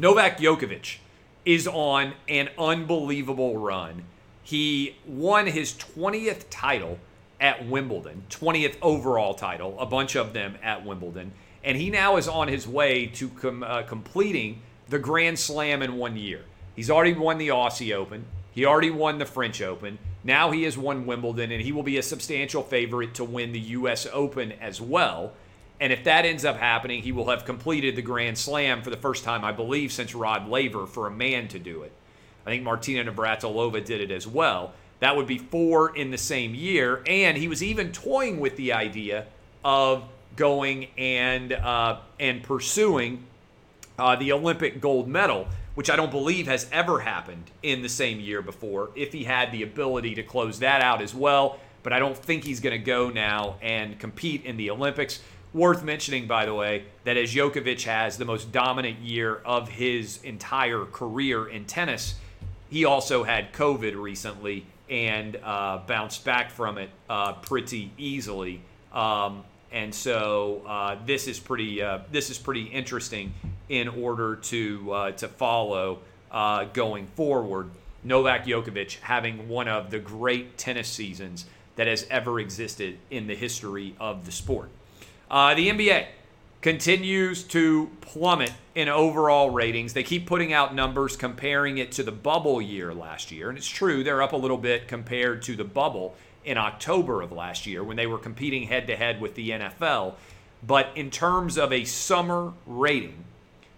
Novak 0.01 0.39
Djokovic 0.39 0.97
is 1.45 1.69
on 1.69 2.15
an 2.27 2.49
unbelievable 2.59 3.59
run. 3.59 4.05
He 4.43 4.97
won 5.07 5.47
his 5.47 5.75
20th 5.75 6.45
title 6.49 6.99
at 7.39 7.69
Wimbledon, 7.69 8.23
20th 8.31 8.77
overall 8.81 9.35
title, 9.35 9.79
a 9.79 9.85
bunch 9.85 10.17
of 10.17 10.33
them 10.33 10.57
at 10.63 10.87
Wimbledon. 10.87 11.33
And 11.63 11.77
he 11.77 11.91
now 11.91 12.17
is 12.17 12.29
on 12.29 12.49
his 12.49 12.67
way 12.67 13.09
to 13.09 13.29
com- 13.29 13.63
uh, 13.63 13.83
completing 13.83 14.63
the 14.89 14.99
Grand 14.99 15.39
Slam 15.39 15.83
in 15.83 15.99
one 15.99 16.17
year. 16.17 16.47
He's 16.75 16.89
already 16.89 17.13
won 17.13 17.37
the 17.37 17.49
Aussie 17.49 17.95
Open, 17.95 18.25
he 18.53 18.65
already 18.65 18.91
won 18.91 19.19
the 19.19 19.27
French 19.27 19.61
Open. 19.61 19.99
Now 20.25 20.51
he 20.51 20.63
has 20.63 20.79
won 20.79 21.05
Wimbledon, 21.05 21.53
and 21.53 21.61
he 21.61 21.73
will 21.73 21.83
be 21.83 21.99
a 21.99 22.03
substantial 22.03 22.63
favorite 22.63 23.13
to 23.17 23.25
win 23.25 23.53
the 23.53 23.61
U.S. 23.61 24.07
Open 24.11 24.53
as 24.53 24.81
well. 24.81 25.35
And 25.81 25.93
if 25.93 26.05
that 26.05 26.27
ends 26.27 26.45
up 26.45 26.59
happening, 26.59 27.03
he 27.03 27.11
will 27.11 27.31
have 27.31 27.47
completed 27.47 27.97
the 27.97 28.03
Grand 28.03 28.37
Slam 28.37 28.83
for 28.83 28.91
the 28.91 28.99
first 28.99 29.25
time, 29.25 29.45
I 29.45 29.53
believe, 29.53 29.93
since 29.93 30.15
Rod 30.15 30.47
Laver 30.49 30.87
for 30.87 31.07
a 31.07 31.11
man 31.11 31.49
to 31.49 31.59
do 31.59 31.83
it. 31.83 31.93
I 32.45 32.51
think 32.51 32.63
Martina 32.63 33.11
Navratilova 33.11 33.85
did 33.85 34.01
it 34.03 34.11
as 34.11 34.27
well. 34.27 34.73
That 35.01 35.17
would 35.17 35.27
be 35.27 35.39
four 35.39 35.97
in 35.97 36.11
the 36.11 36.19
same 36.19 36.55
year. 36.55 37.03
And 37.07 37.37
he 37.37 37.49
was 37.49 37.63
even 37.63 37.93
toying 37.93 38.41
with 38.41 38.57
the 38.57 38.75
idea 38.75 39.27
of 39.65 40.05
going 40.37 40.89
and 40.97 41.53
uh, 41.53 41.99
and 42.19 42.43
pursuing 42.43 43.25
uh, 43.99 44.17
the 44.17 44.33
Olympic 44.33 44.81
gold 44.81 45.09
medal, 45.09 45.49
which 45.75 45.91
I 45.91 45.97
don't 45.97 46.11
believe 46.11 46.47
has 46.47 46.69
ever 46.73 47.01
happened 47.01 47.51
in 47.63 47.81
the 47.81 47.89
same 47.89 48.21
year 48.21 48.43
before. 48.43 48.91
If 48.95 49.13
he 49.13 49.25
had 49.25 49.53
the 49.53 49.63
ability 49.63 50.15
to 50.17 50.23
close 50.23 50.59
that 50.61 50.83
out 50.83 51.01
as 51.01 51.15
well, 51.15 51.59
but 51.83 51.93
I 51.93 51.99
don't 51.99 52.17
think 52.17 52.45
he's 52.45 52.61
going 52.61 52.79
to 52.79 52.85
go 52.85 53.09
now 53.09 53.57
and 53.63 53.99
compete 53.99 54.45
in 54.45 54.57
the 54.57 54.71
Olympics. 54.71 55.21
Worth 55.53 55.83
mentioning, 55.83 56.29
by 56.29 56.47
the 56.47 56.55
way, 56.55 56.85
that 57.03 57.17
as 57.17 57.35
Djokovic 57.35 57.83
has 57.83 58.17
the 58.17 58.25
most 58.25 58.53
dominant 58.53 59.01
year 59.01 59.37
of 59.45 59.69
his 59.69 60.23
entire 60.23 60.85
career 60.85 61.49
in 61.49 61.65
tennis, 61.65 62.15
he 62.69 62.85
also 62.85 63.25
had 63.25 63.53
COVID 63.53 64.01
recently 64.01 64.65
and 64.89 65.37
uh, 65.43 65.81
bounced 65.89 66.25
back 66.25 66.51
from 66.51 66.79
it 66.79 66.91
uh, 67.09 67.33
pretty 67.33 67.91
easily. 67.99 68.61
Um, 68.93 69.43
and 69.73 69.93
so 69.93 70.63
uh, 70.67 70.97
this 71.05 71.27
is 71.27 71.41
pretty 71.41 71.83
uh, 71.83 72.01
this 72.13 72.31
is 72.31 72.39
pretty 72.39 72.65
interesting 72.65 73.35
in 73.69 73.89
order 73.89 74.37
to 74.37 74.93
uh, 74.93 75.11
to 75.13 75.27
follow 75.27 75.99
uh, 76.31 76.65
going 76.73 77.07
forward. 77.09 77.71
Novak 78.05 78.47
Djokovic 78.47 79.01
having 79.01 79.49
one 79.49 79.67
of 79.67 79.91
the 79.91 79.99
great 79.99 80.57
tennis 80.57 80.89
seasons 80.89 81.47
that 81.75 81.89
has 81.89 82.07
ever 82.09 82.39
existed 82.39 82.99
in 83.11 83.27
the 83.27 83.35
history 83.35 83.97
of 83.99 84.27
the 84.27 84.33
sport. 84.33 84.71
Uh, 85.31 85.55
the 85.55 85.71
NBA 85.71 86.07
continues 86.61 87.45
to 87.45 87.89
plummet 88.01 88.53
in 88.75 88.89
overall 88.89 89.51
ratings. 89.51 89.93
They 89.93 90.03
keep 90.03 90.27
putting 90.27 90.53
out 90.53 90.75
numbers 90.75 91.17
comparing 91.17 91.79
it 91.79 91.93
to 91.93 92.03
the 92.03 92.13
bubble 92.13 92.61
year 92.61 92.93
last 92.93 93.31
year. 93.31 93.49
And 93.49 93.57
it's 93.57 93.69
true, 93.69 94.03
they're 94.03 94.23
up 94.23 94.33
a 94.33 94.37
little 94.37 94.59
bit 94.59 94.89
compared 94.89 95.43
to 95.43 95.55
the 95.55 95.65
bubble 95.65 96.17
in 96.45 96.59
October 96.59 97.23
of 97.23 97.31
last 97.33 97.67
year 97.67 97.85
when 97.85 97.97
they 97.97 98.07
were 98.07 98.19
competing 98.19 98.65
head 98.65 98.89
to 98.89 98.97
head 98.97 99.21
with 99.21 99.35
the 99.37 99.51
NFL. 99.51 100.15
But 100.67 100.89
in 100.97 101.11
terms 101.11 101.57
of 101.57 101.73
a 101.73 101.85
summer 101.85 102.53
rating, 102.67 103.25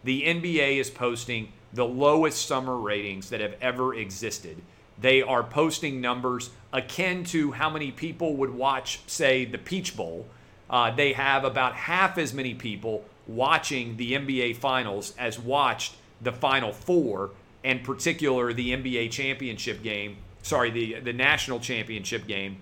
the 0.04 0.22
NBA 0.22 0.78
is 0.78 0.90
posting 0.90 1.52
the 1.72 1.84
lowest 1.84 2.46
summer 2.46 2.76
ratings 2.76 3.30
that 3.30 3.40
have 3.40 3.54
ever 3.60 3.94
existed. 3.94 4.60
They 4.98 5.22
are 5.22 5.42
posting 5.42 6.00
numbers 6.00 6.50
akin 6.72 7.24
to 7.24 7.52
how 7.52 7.70
many 7.70 7.92
people 7.92 8.36
would 8.36 8.54
watch, 8.54 9.00
say, 9.06 9.44
the 9.44 9.58
Peach 9.58 9.96
Bowl 9.96 10.26
uh, 10.70 10.90
they 10.94 11.12
have 11.12 11.44
about 11.44 11.74
half 11.74 12.18
as 12.18 12.32
many 12.32 12.54
people 12.54 13.04
watching 13.26 13.96
the 13.96 14.12
NBA 14.12 14.56
Finals 14.56 15.14
as 15.18 15.38
watched 15.38 15.94
the 16.20 16.32
Final 16.32 16.72
Four, 16.72 17.30
and 17.64 17.82
particular 17.82 18.52
the 18.52 18.70
NBA 18.70 19.10
championship 19.10 19.82
game. 19.82 20.16
Sorry, 20.42 20.70
the 20.70 21.00
the 21.00 21.12
national 21.12 21.60
championship 21.60 22.26
game 22.26 22.58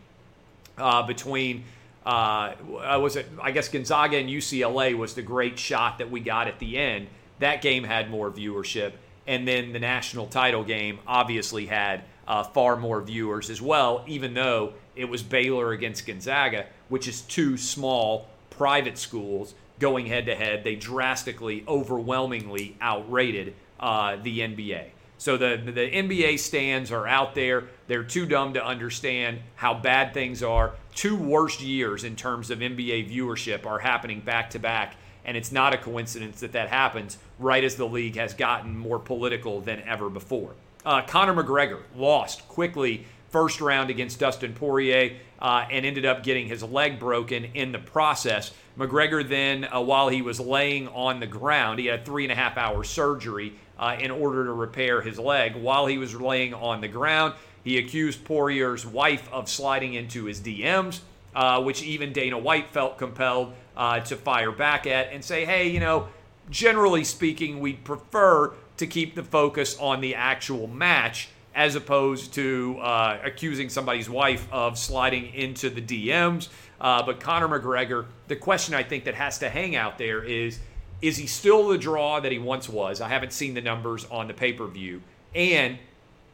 uh, 0.79 1.03
between. 1.07 1.65
Uh, 2.05 2.55
was 2.67 3.17
it? 3.17 3.27
I 3.43 3.51
guess 3.51 3.69
Gonzaga 3.69 4.17
and 4.17 4.29
UCLA 4.29 4.97
was 4.97 5.15
the 5.15 5.23
great 5.23 5.59
shot 5.59 5.99
that 5.99 6.11
we 6.11 6.21
got 6.21 6.49
at 6.49 6.59
the 6.59 6.79
end. 6.79 7.09
That 7.41 7.61
game 7.61 7.85
had 7.85 8.11
more 8.11 8.31
viewership, 8.31 8.93
and 9.27 9.47
then 9.47 9.73
the 9.73 9.79
national 9.79 10.27
title 10.27 10.65
game 10.65 10.99
obviously 11.07 11.67
had 11.67 12.03
uh, 12.31 12.45
far 12.45 12.77
more 12.77 13.03
viewers 13.03 13.51
as 13.51 13.61
well, 13.61 14.05
even 14.07 14.35
though 14.35 14.73
it 14.95 15.07
was 15.07 15.21
Baylor 15.21 15.73
against 15.73 16.07
Gonzaga, 16.07 16.67
which 16.89 17.09
is 17.09 17.23
two 17.23 17.57
small 17.57 18.29
private 18.51 18.97
schools 18.97 19.53
going 19.81 20.07
head 20.07 20.27
to 20.27 20.37
head. 20.37 20.63
They 20.63 20.77
drastically, 20.77 21.65
overwhelmingly 21.67 22.77
outrated 22.81 23.55
uh, 23.81 24.15
the 24.23 24.39
NBA. 24.39 24.91
So 25.19 25.37
the, 25.37 25.61
the 25.65 25.91
NBA 25.91 26.39
stands 26.39 26.93
are 26.93 27.09
out 27.09 27.35
there. 27.35 27.65
They're 27.89 28.05
too 28.05 28.27
dumb 28.27 28.55
to 28.55 28.65
understand 28.65 29.41
how 29.57 29.75
bad 29.75 30.15
things 30.15 30.41
are. 30.45 30.75
Two 30.95 31.17
worst 31.17 31.61
years 31.61 32.05
in 32.05 32.15
terms 32.15 32.53
of 32.53 32.61
NBA 32.61 33.13
viewership 33.13 33.67
are 33.67 33.81
happening 33.81 34.21
back 34.21 34.51
to 34.51 34.61
back. 34.61 34.95
And 35.25 35.37
it's 35.37 35.51
not 35.51 35.75
a 35.75 35.79
coincidence 35.79 36.39
that 36.41 36.53
that 36.53 36.69
happens 36.69 37.19
right 37.41 37.65
as 37.65 37.75
the 37.75 37.89
league 37.89 38.15
has 38.15 38.35
gotten 38.35 38.79
more 38.79 39.01
political 39.01 39.61
than 39.61 39.81
ever 39.81 40.09
before. 40.09 40.55
Uh, 40.85 41.03
Conor 41.03 41.43
McGregor 41.43 41.81
lost 41.95 42.47
quickly 42.49 43.07
first 43.29 43.61
round 43.61 43.91
against 43.91 44.19
Dustin 44.19 44.55
Poirier 44.55 45.17
uh, 45.41 45.67
and 45.71 45.87
ended 45.87 46.05
up 46.05 46.23
getting 46.23 46.47
his 46.47 46.63
leg 46.63 46.99
broken 46.99 47.45
in 47.55 47.73
the 47.73 47.79
process. 47.79 48.53
McGregor 48.79 49.27
then, 49.27 49.69
uh, 49.73 49.81
while 49.81 50.09
he 50.09 50.23
was 50.23 50.41
laying 50.41 50.89
on 50.89 51.21
the 51.21 51.27
ground, 51.27 51.79
he 51.79 51.87
had 51.87 52.05
three 52.05 52.25
and 52.25 52.33
a 52.33 52.35
half 52.35 52.57
hour 52.57 52.83
surgery 52.83 53.53
uh, 53.79 53.97
in 53.99 54.11
order 54.11 54.45
to 54.45 54.53
repair 54.53 55.01
his 55.01 55.19
leg. 55.19 55.55
While 55.55 55.87
he 55.87 55.99
was 55.99 56.15
laying 56.15 56.55
on 56.55 56.81
the 56.81 56.89
ground, 56.89 57.35
he 57.63 57.79
accused 57.79 58.25
Poirier's 58.25 58.87
wife 58.87 59.31
of 59.33 59.49
sliding 59.49 59.95
into 59.95 60.25
his 60.25 60.41
DMs, 60.41 61.01
uh, 61.35 61.63
which 61.63 61.83
even 61.83 62.13
Dana 62.13 62.39
White 62.39 62.71
felt 62.71 62.99
compelled 62.99 63.53
uh, 63.77 64.01
to 64.01 64.17
fire 64.17 64.53
back 64.53 64.87
at 64.87 65.13
and 65.13 65.25
say, 65.25 65.45
hey, 65.45 65.69
you 65.69 65.81
know, 65.81 66.09
generally 66.51 67.05
speaking, 67.05 67.61
we'd 67.61 67.85
prefer 67.85 68.53
to 68.81 68.87
keep 68.87 69.15
the 69.15 69.23
focus 69.23 69.79
on 69.79 70.01
the 70.01 70.15
actual 70.15 70.67
match 70.67 71.29
as 71.55 71.75
opposed 71.75 72.33
to 72.35 72.79
uh, 72.81 73.19
accusing 73.23 73.69
somebody's 73.69 74.09
wife 74.09 74.47
of 74.53 74.79
sliding 74.79 75.33
into 75.35 75.69
the 75.69 75.81
DMs. 75.83 76.49
Uh, 76.81 77.03
but 77.03 77.21
Conor 77.21 77.49
McGregor, 77.49 78.07
the 78.29 78.37
question 78.37 78.75
I 78.75 78.83
think 78.83 79.05
that 79.05 79.15
has 79.15 79.39
to 79.39 79.49
hang 79.49 79.77
out 79.77 79.99
there 79.99 80.23
is 80.23 80.59
is 81.03 81.17
he 81.17 81.27
still 81.27 81.69
the 81.69 81.79
draw 81.79 82.21
that 82.21 82.31
he 82.31 82.39
once 82.39 82.69
was? 82.69 83.01
I 83.01 83.09
haven't 83.09 83.33
seen 83.33 83.55
the 83.55 83.63
numbers 83.63 84.05
on 84.11 84.29
the 84.29 84.35
pay 84.35 84.53
per 84.53 84.67
view. 84.67 85.01
And 85.35 85.79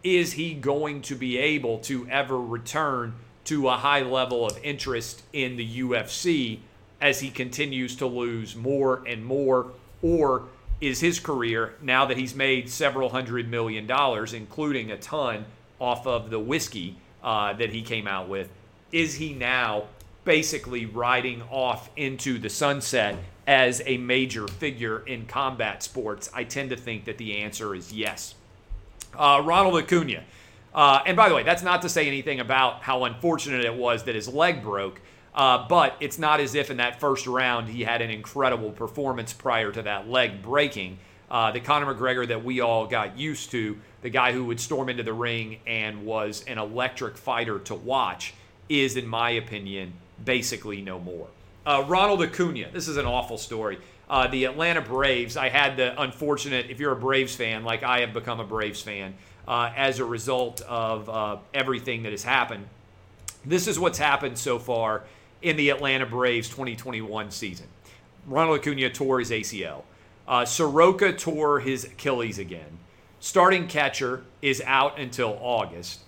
is 0.02 0.32
he 0.32 0.54
going 0.54 1.02
to 1.02 1.14
be 1.14 1.38
able 1.38 1.78
to 1.80 2.08
ever 2.08 2.40
return 2.40 3.14
to 3.44 3.68
a 3.68 3.76
high 3.76 4.02
level 4.02 4.44
of 4.44 4.58
interest 4.64 5.22
in 5.32 5.56
the 5.56 5.80
UFC 5.80 6.58
as 7.00 7.20
he 7.20 7.30
continues 7.30 7.94
to 7.96 8.06
lose 8.06 8.56
more 8.56 9.04
and 9.06 9.24
more? 9.24 9.68
Or 10.02 10.48
is 10.80 11.00
his 11.00 11.18
career, 11.20 11.74
now 11.80 12.04
that 12.06 12.16
he's 12.16 12.34
made 12.34 12.68
several 12.68 13.08
hundred 13.08 13.48
million 13.48 13.86
dollars, 13.86 14.32
including 14.32 14.90
a 14.90 14.98
ton 14.98 15.44
off 15.78 16.06
of 16.06 16.30
the 16.30 16.38
whiskey 16.38 16.96
uh, 17.22 17.52
that 17.54 17.70
he 17.70 17.82
came 17.82 18.06
out 18.06 18.28
with, 18.28 18.48
is 18.92 19.14
he 19.14 19.32
now 19.32 19.84
basically 20.24 20.86
riding 20.86 21.42
off 21.50 21.90
into 21.96 22.38
the 22.38 22.50
sunset 22.50 23.16
as 23.46 23.80
a 23.86 23.96
major 23.96 24.46
figure 24.48 25.06
in 25.06 25.24
combat 25.26 25.82
sports? 25.82 26.30
I 26.34 26.44
tend 26.44 26.70
to 26.70 26.76
think 26.76 27.04
that 27.06 27.18
the 27.18 27.38
answer 27.38 27.74
is 27.74 27.92
yes. 27.92 28.34
Uh, 29.14 29.42
Ronald 29.44 29.82
Acuna. 29.82 30.24
Uh, 30.74 31.02
and 31.06 31.16
by 31.16 31.30
the 31.30 31.34
way, 31.34 31.42
that's 31.42 31.62
not 31.62 31.80
to 31.82 31.88
say 31.88 32.06
anything 32.06 32.40
about 32.40 32.82
how 32.82 33.04
unfortunate 33.04 33.64
it 33.64 33.74
was 33.74 34.04
that 34.04 34.14
his 34.14 34.28
leg 34.28 34.62
broke. 34.62 35.00
Uh, 35.36 35.66
but 35.68 35.96
it's 36.00 36.18
not 36.18 36.40
as 36.40 36.54
if 36.54 36.70
in 36.70 36.78
that 36.78 36.98
first 36.98 37.26
round 37.26 37.68
he 37.68 37.84
had 37.84 38.00
an 38.00 38.10
incredible 38.10 38.70
performance 38.70 39.32
prior 39.34 39.70
to 39.70 39.82
that 39.82 40.08
leg 40.08 40.42
breaking. 40.42 40.98
Uh, 41.30 41.50
the 41.50 41.60
Conor 41.60 41.94
McGregor 41.94 42.26
that 42.28 42.42
we 42.42 42.60
all 42.60 42.86
got 42.86 43.18
used 43.18 43.50
to, 43.50 43.76
the 44.00 44.08
guy 44.08 44.32
who 44.32 44.44
would 44.44 44.60
storm 44.60 44.88
into 44.88 45.02
the 45.02 45.12
ring 45.12 45.58
and 45.66 46.06
was 46.06 46.42
an 46.46 46.56
electric 46.56 47.18
fighter 47.18 47.58
to 47.58 47.74
watch, 47.74 48.32
is, 48.68 48.96
in 48.96 49.06
my 49.06 49.30
opinion, 49.30 49.92
basically 50.24 50.80
no 50.80 50.98
more. 50.98 51.26
Uh, 51.66 51.84
Ronald 51.86 52.22
Acuna, 52.22 52.68
this 52.72 52.88
is 52.88 52.96
an 52.96 53.06
awful 53.06 53.36
story. 53.36 53.78
Uh, 54.08 54.28
the 54.28 54.44
Atlanta 54.44 54.80
Braves, 54.80 55.36
I 55.36 55.48
had 55.48 55.76
the 55.76 56.00
unfortunate, 56.00 56.70
if 56.70 56.78
you're 56.78 56.92
a 56.92 56.96
Braves 56.96 57.34
fan, 57.34 57.64
like 57.64 57.82
I 57.82 58.00
have 58.00 58.12
become 58.12 58.38
a 58.38 58.44
Braves 58.44 58.80
fan, 58.80 59.14
uh, 59.48 59.72
as 59.76 59.98
a 59.98 60.04
result 60.04 60.60
of 60.62 61.08
uh, 61.08 61.36
everything 61.52 62.04
that 62.04 62.12
has 62.12 62.22
happened. 62.22 62.66
This 63.44 63.66
is 63.66 63.78
what's 63.78 63.98
happened 63.98 64.38
so 64.38 64.58
far 64.58 65.04
in 65.42 65.56
the 65.56 65.70
Atlanta 65.70 66.06
Braves 66.06 66.48
2021 66.48 67.30
season. 67.30 67.66
Ronald 68.26 68.60
Acuna 68.60 68.90
tore 68.90 69.20
his 69.20 69.30
ACL. 69.30 69.82
Uh, 70.26 70.44
Soroka 70.44 71.12
tore 71.12 71.60
his 71.60 71.84
Achilles 71.84 72.38
again. 72.38 72.78
Starting 73.20 73.68
catcher 73.68 74.22
is 74.42 74.60
out 74.66 74.98
until 74.98 75.38
August. 75.40 76.00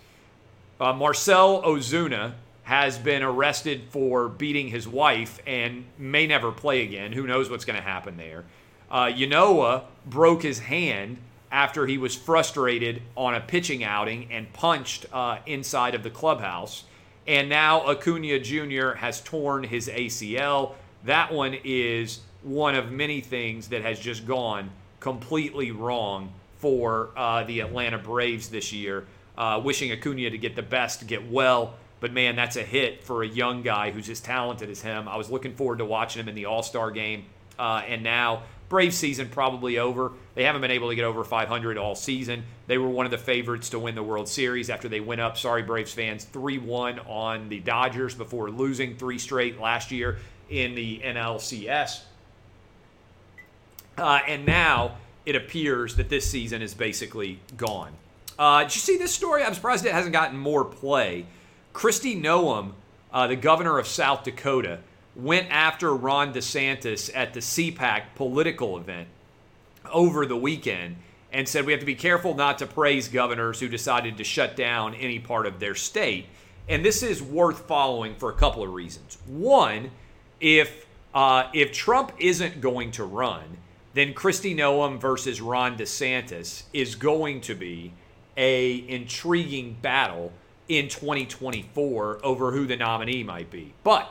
Uh, 0.81 0.93
Marcell 0.93 1.63
Ozuna 1.63 2.35
has 2.65 2.99
been 2.99 3.23
arrested 3.23 3.83
for 3.91 4.29
beating 4.29 4.69
his 4.69 4.87
wife 4.87 5.41
and 5.47 5.85
may 5.97 6.27
never 6.27 6.53
play 6.53 6.83
again. 6.83 7.13
Who 7.13 7.27
knows 7.27 7.49
what's 7.49 7.65
going 7.65 7.79
to 7.79 7.83
happen 7.83 8.17
there? 8.17 8.45
Uh, 8.91 9.07
Ynoa 9.07 9.85
broke 10.07 10.43
his 10.43 10.59
hand 10.59 11.19
after 11.51 11.87
he 11.87 11.97
was 11.97 12.15
frustrated 12.15 13.03
on 13.17 13.35
a 13.35 13.41
pitching 13.41 13.83
outing 13.83 14.31
and 14.31 14.53
punched 14.53 15.07
uh, 15.13 15.39
inside 15.47 15.95
of 15.95 16.03
the 16.03 16.11
clubhouse. 16.11 16.85
And 17.29 17.51
now 17.51 17.87
Acuna 17.87 18.41
Jr. 18.41 18.93
has 18.93 19.21
torn 19.21 19.63
his 19.63 19.89
ACL. 19.89 20.73
That 21.05 21.31
one 21.31 21.55
is 21.63 22.21
one 22.43 22.75
of 22.75 22.91
many 22.91 23.21
things 23.21 23.69
that 23.69 23.83
has 23.83 24.01
just 24.01 24.27
gone 24.27 24.71
completely 24.99 25.71
wrong 25.71 26.33
for 26.57 27.11
uh, 27.17 27.45
the 27.45 27.61
Atlanta 27.61 27.99
Braves 27.99 28.49
this 28.49 28.73
year. 28.73 29.05
Uh, 29.37 29.61
wishing 29.63 29.93
Acuna 29.93 30.31
to 30.31 30.39
get 30.39 30.57
the 30.57 30.63
best, 30.63 31.07
get 31.07 31.31
well. 31.31 31.75
But 32.01 32.15
man, 32.15 32.35
that's 32.35 32.57
a 32.57 32.63
hit 32.63 33.05
for 33.05 33.23
a 33.23 33.29
young 33.29 33.63
guy 33.63 33.91
who's 33.91 34.09
as 34.09 34.21
talented 34.21 34.71
as 34.71 34.81
him. 34.81 35.07
I 35.07 35.19
was 35.19 35.31
looking 35.31 35.55
forward 35.55 35.79
to 35.79 35.85
watching 35.85 36.23
him 36.23 36.29
in 36.31 36.35
the 36.35 36.47
All 36.47 36.63
Star 36.63 36.91
game. 36.91 37.27
Uh, 37.59 37.83
and 37.87 38.03
now 38.03 38.45
Brave 38.69 38.93
season 38.93 39.29
probably 39.29 39.79
over. 39.79 40.13
They 40.35 40.45
haven't 40.45 40.61
been 40.61 40.71
able 40.71 40.91
to 40.91 40.95
get 40.95 41.05
over 41.05 41.25
500 41.25 41.79
all 41.79 41.95
season. 41.95 42.45
They 42.67 42.77
were 42.77 42.89
one 42.89 43.07
of 43.07 43.11
the 43.11 43.19
favorites 43.19 43.71
to 43.71 43.79
win 43.79 43.95
the 43.95 44.03
World 44.03 44.29
Series 44.29 44.69
after 44.69 44.89
they 44.89 45.01
went 45.01 45.21
up, 45.21 45.39
sorry, 45.39 45.63
Braves 45.63 45.93
fans, 45.93 46.25
3 46.25 46.59
1 46.59 46.99
on 47.01 47.49
the 47.49 47.61
Dodgers 47.61 48.15
before 48.15 48.51
losing 48.51 48.97
three 48.97 49.19
straight 49.19 49.59
last 49.59 49.91
year 49.91 50.19
in 50.51 50.75
the 50.75 51.01
NLCS. 51.03 52.03
Uh, 53.97 54.21
and 54.27 54.47
now 54.47 54.97
it 55.27 55.35
appears 55.35 55.97
that 55.97 56.09
this 56.09 56.31
season 56.31 56.63
is 56.63 56.75
basically 56.75 57.41
gone. 57.57 57.93
Uh, 58.39 58.63
did 58.63 58.75
you 58.75 58.81
see 58.81 58.97
this 58.97 59.13
story? 59.13 59.43
I'm 59.43 59.55
surprised 59.55 59.85
it 59.85 59.93
hasn't 59.93 60.13
gotten 60.13 60.39
more 60.39 60.65
play. 60.65 61.27
Kristi 61.75 62.21
Noem, 62.21 62.73
uh, 63.13 63.27
the 63.27 63.37
governor 63.37 63.79
of 63.79 63.87
South 63.87 64.25
Dakota, 64.25 64.79
went 65.19 65.51
after 65.51 65.95
Ron 65.95 66.33
DeSantis 66.33 67.11
at 67.15 67.35
the 67.35 67.41
CPAC 67.41 68.05
political 68.15 68.79
event 68.79 69.09
over 69.93 70.25
the 70.25 70.37
weekend 70.37 70.97
and 71.33 71.47
said 71.47 71.67
we 71.67 71.73
have 71.73 71.81
to 71.81 71.87
be 71.87 71.97
careful 71.97 72.35
not 72.35 72.59
to 72.59 72.67
praise 72.67 73.09
governors 73.09 73.61
who 73.61 73.69
decided 73.69 74.17
to 74.17 74.25
shut 74.25 74.57
down 74.57 74.95
any 74.95 75.19
part 75.19 75.45
of 75.45 75.59
their 75.59 75.75
state. 75.75 76.27
And 76.69 76.85
this 76.85 77.03
is 77.03 77.21
worth 77.21 77.67
following 77.67 78.15
for 78.15 78.31
a 78.31 78.35
couple 78.35 78.63
of 78.63 78.73
reasons. 78.73 79.19
One, 79.27 79.91
if 80.41 80.87
uh, 81.15 81.49
if 81.53 81.73
Trump 81.73 82.13
isn't 82.19 82.61
going 82.61 82.93
to 82.93 83.05
run, 83.05 83.57
then 83.95 84.15
Kristi 84.15 84.55
Noem 84.55 85.01
versus 85.01 85.41
Ron 85.41 85.77
DeSantis 85.77 86.65
is 86.73 86.95
going 86.95 87.41
to 87.43 87.55
be 87.55 87.93
a 88.37 88.87
intriguing 88.89 89.77
battle 89.83 90.33
in 90.69 90.89
2024 90.89 92.21
over 92.23 92.53
who 92.53 92.67
the 92.67 92.77
nominee 92.77 93.25
might 93.25 93.51
be. 93.51 93.73
But 93.83 94.09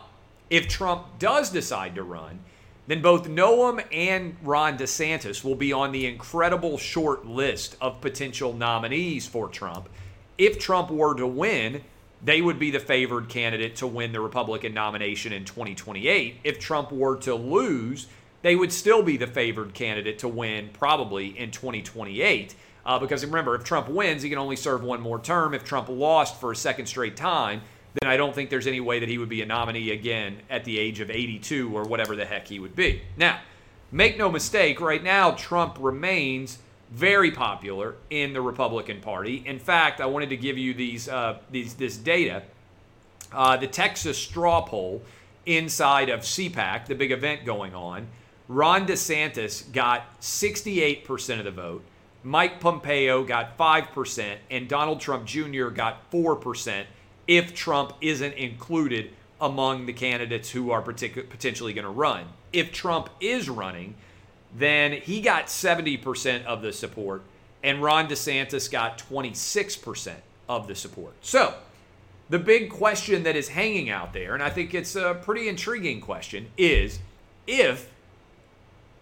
if 0.49 0.67
Trump 0.67 1.19
does 1.19 1.49
decide 1.49 1.95
to 1.95 2.03
run, 2.03 2.39
then 2.87 3.01
both 3.01 3.27
Noem 3.27 3.83
and 3.91 4.37
Ron 4.41 4.77
DeSantis 4.77 5.43
will 5.43 5.55
be 5.55 5.73
on 5.73 5.91
the 5.91 6.05
incredible 6.05 6.77
short 6.77 7.25
list 7.25 7.75
of 7.81 7.99
potential 7.99 8.53
nominees 8.53 9.27
for 9.27 9.49
Trump. 9.49 9.89
If 10.37 10.57
Trump 10.57 10.89
were 10.89 11.15
to 11.15 11.27
win, 11.27 11.81
they 12.23 12.41
would 12.41 12.57
be 12.57 12.71
the 12.71 12.79
favored 12.79 13.29
candidate 13.29 13.75
to 13.77 13.87
win 13.87 14.11
the 14.11 14.21
Republican 14.21 14.73
nomination 14.73 15.33
in 15.33 15.45
2028. 15.45 16.39
If 16.43 16.59
Trump 16.59 16.91
were 16.91 17.17
to 17.17 17.35
lose, 17.35 18.07
they 18.41 18.55
would 18.55 18.71
still 18.71 19.03
be 19.03 19.17
the 19.17 19.27
favored 19.27 19.73
candidate 19.73 20.19
to 20.19 20.27
win 20.27 20.69
probably 20.73 21.37
in 21.37 21.51
2028. 21.51 22.55
Uh, 22.85 22.97
because 22.97 23.25
remember, 23.25 23.53
if 23.55 23.65
Trump 23.65 23.89
wins, 23.89 24.23
he 24.23 24.29
can 24.29 24.37
only 24.37 24.55
serve 24.55 24.81
one 24.81 25.01
more 25.01 25.19
term. 25.19 25.53
If 25.53 25.65
Trump 25.65 25.89
lost 25.89 26.39
for 26.39 26.53
a 26.53 26.55
second 26.55 26.85
straight 26.85 27.17
time, 27.17 27.61
then 28.01 28.09
I 28.09 28.17
don't 28.17 28.33
think 28.33 28.49
there's 28.49 28.67
any 28.67 28.79
way 28.79 28.99
that 28.99 29.09
he 29.09 29.17
would 29.17 29.29
be 29.29 29.41
a 29.41 29.45
nominee 29.45 29.91
again 29.91 30.37
at 30.49 30.63
the 30.65 30.77
age 30.77 30.99
of 30.99 31.09
82 31.09 31.75
or 31.75 31.83
whatever 31.83 32.15
the 32.15 32.25
heck 32.25 32.47
he 32.47 32.59
would 32.59 32.75
be. 32.75 33.01
Now, 33.15 33.39
make 33.91 34.17
no 34.17 34.31
mistake, 34.31 34.81
right 34.81 35.03
now, 35.03 35.31
Trump 35.31 35.77
remains 35.79 36.59
very 36.91 37.31
popular 37.31 37.95
in 38.09 38.33
the 38.33 38.41
Republican 38.41 39.01
Party. 39.01 39.43
In 39.45 39.59
fact, 39.59 39.99
I 39.99 40.05
wanted 40.05 40.29
to 40.29 40.37
give 40.37 40.57
you 40.57 40.73
these, 40.73 41.09
uh, 41.09 41.39
these 41.51 41.73
this 41.75 41.97
data. 41.97 42.43
Uh, 43.31 43.57
the 43.57 43.67
Texas 43.67 44.17
straw 44.17 44.61
poll 44.61 45.01
inside 45.45 46.09
of 46.09 46.21
CPAC, 46.21 46.85
the 46.85 46.95
big 46.95 47.11
event 47.11 47.45
going 47.45 47.75
on, 47.75 48.07
Ron 48.47 48.87
DeSantis 48.87 49.69
got 49.73 50.19
68% 50.21 51.39
of 51.39 51.45
the 51.45 51.51
vote. 51.51 51.83
Mike 52.23 52.59
Pompeo 52.59 53.23
got 53.23 53.57
5%, 53.57 54.37
and 54.49 54.67
Donald 54.67 54.99
Trump 54.99 55.25
Jr. 55.25 55.67
got 55.67 56.09
4% 56.11 56.85
if 57.27 57.53
Trump 57.53 57.93
isn't 58.01 58.33
included 58.33 59.11
among 59.39 59.85
the 59.85 59.93
candidates 59.93 60.49
who 60.49 60.71
are 60.71 60.81
partic- 60.81 61.29
potentially 61.29 61.73
going 61.73 61.85
to 61.85 61.91
run. 61.91 62.25
If 62.51 62.71
Trump 62.71 63.09
is 63.19 63.49
running, 63.49 63.95
then 64.55 64.93
he 64.93 65.21
got 65.21 65.47
70% 65.47 66.45
of 66.45 66.61
the 66.61 66.73
support, 66.73 67.21
and 67.63 67.81
Ron 67.81 68.07
DeSantis 68.07 68.71
got 68.71 68.97
26% 68.97 70.15
of 70.49 70.67
the 70.67 70.75
support. 70.75 71.13
So, 71.21 71.55
the 72.29 72.39
big 72.39 72.69
question 72.69 73.23
that 73.23 73.35
is 73.35 73.49
hanging 73.49 73.89
out 73.89 74.13
there, 74.13 74.33
and 74.33 74.43
I 74.43 74.49
think 74.49 74.73
it's 74.73 74.95
a 74.95 75.17
pretty 75.21 75.47
intriguing 75.47 76.01
question, 76.01 76.47
is 76.57 76.99
if 77.45 77.89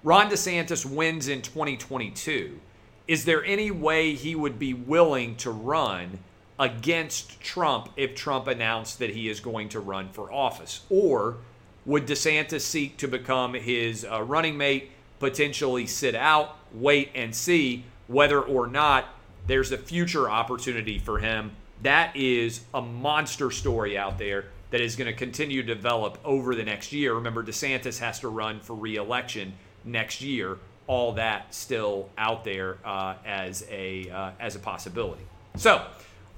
Ron 0.04 0.30
DeSantis 0.30 0.86
wins 0.86 1.28
in 1.28 1.42
2022, 1.42 2.60
is 3.08 3.26
there 3.26 3.44
any 3.46 3.72
way 3.72 4.14
he 4.14 4.36
would 4.36 4.60
be 4.60 4.74
willing 4.74 5.36
to 5.38 5.52
run 5.52 6.20
against 6.58 7.40
Trump 7.42 7.90
if 7.98 8.16
Trump 8.16 8.48
announced 8.48 9.00
that 9.00 9.12
he 9.12 9.30
is 9.30 9.40
going 9.40 9.70
to 9.70 9.80
run 9.80 10.10
for 10.10 10.32
office? 10.32 10.82
Or 10.90 11.38
would 11.86 12.08
DeSantis 12.08 12.62
seek 12.62 12.98
to 12.98 13.08
become 13.08 13.54
his 13.54 14.06
uh, 14.10 14.22
running 14.22 14.58
mate, 14.58 14.92
potentially 15.20 15.86
sit 15.86 16.16
out, 16.16 16.58
wait 16.74 17.12
and 17.14 17.36
see 17.36 17.86
whether 18.08 18.42
or 18.42 18.68
not 18.68 19.06
there's 19.48 19.72
a 19.72 19.78
future 19.78 20.30
opportunity 20.30 20.98
for 20.98 21.20
him? 21.20 21.52
That 21.82 22.16
is 22.16 22.62
a 22.74 22.82
monster 22.82 23.52
story 23.52 23.98
out 23.98 24.18
there 24.18 24.46
that 24.72 24.82
is 24.82 24.96
going 24.96 25.08
to 25.08 25.14
continue 25.14 25.62
to 25.62 25.76
develop 25.76 26.18
over 26.26 26.56
the 26.56 26.64
next 26.64 26.92
year. 26.92 27.14
Remember, 27.14 27.44
DeSantis 27.44 28.00
has 28.00 28.20
to 28.22 28.30
run 28.30 28.60
for 28.60 28.76
reelection 28.76 29.54
next 29.84 30.22
year. 30.22 30.58
All 30.88 31.14
that 31.14 31.54
still 31.54 32.10
out 32.18 32.44
there 32.44 32.78
uh, 32.86 33.16
as 33.26 33.66
a 33.70 34.10
uh, 34.10 34.32
as 34.40 34.56
a 34.56 34.60
possibility. 34.60 35.24
So 35.56 35.86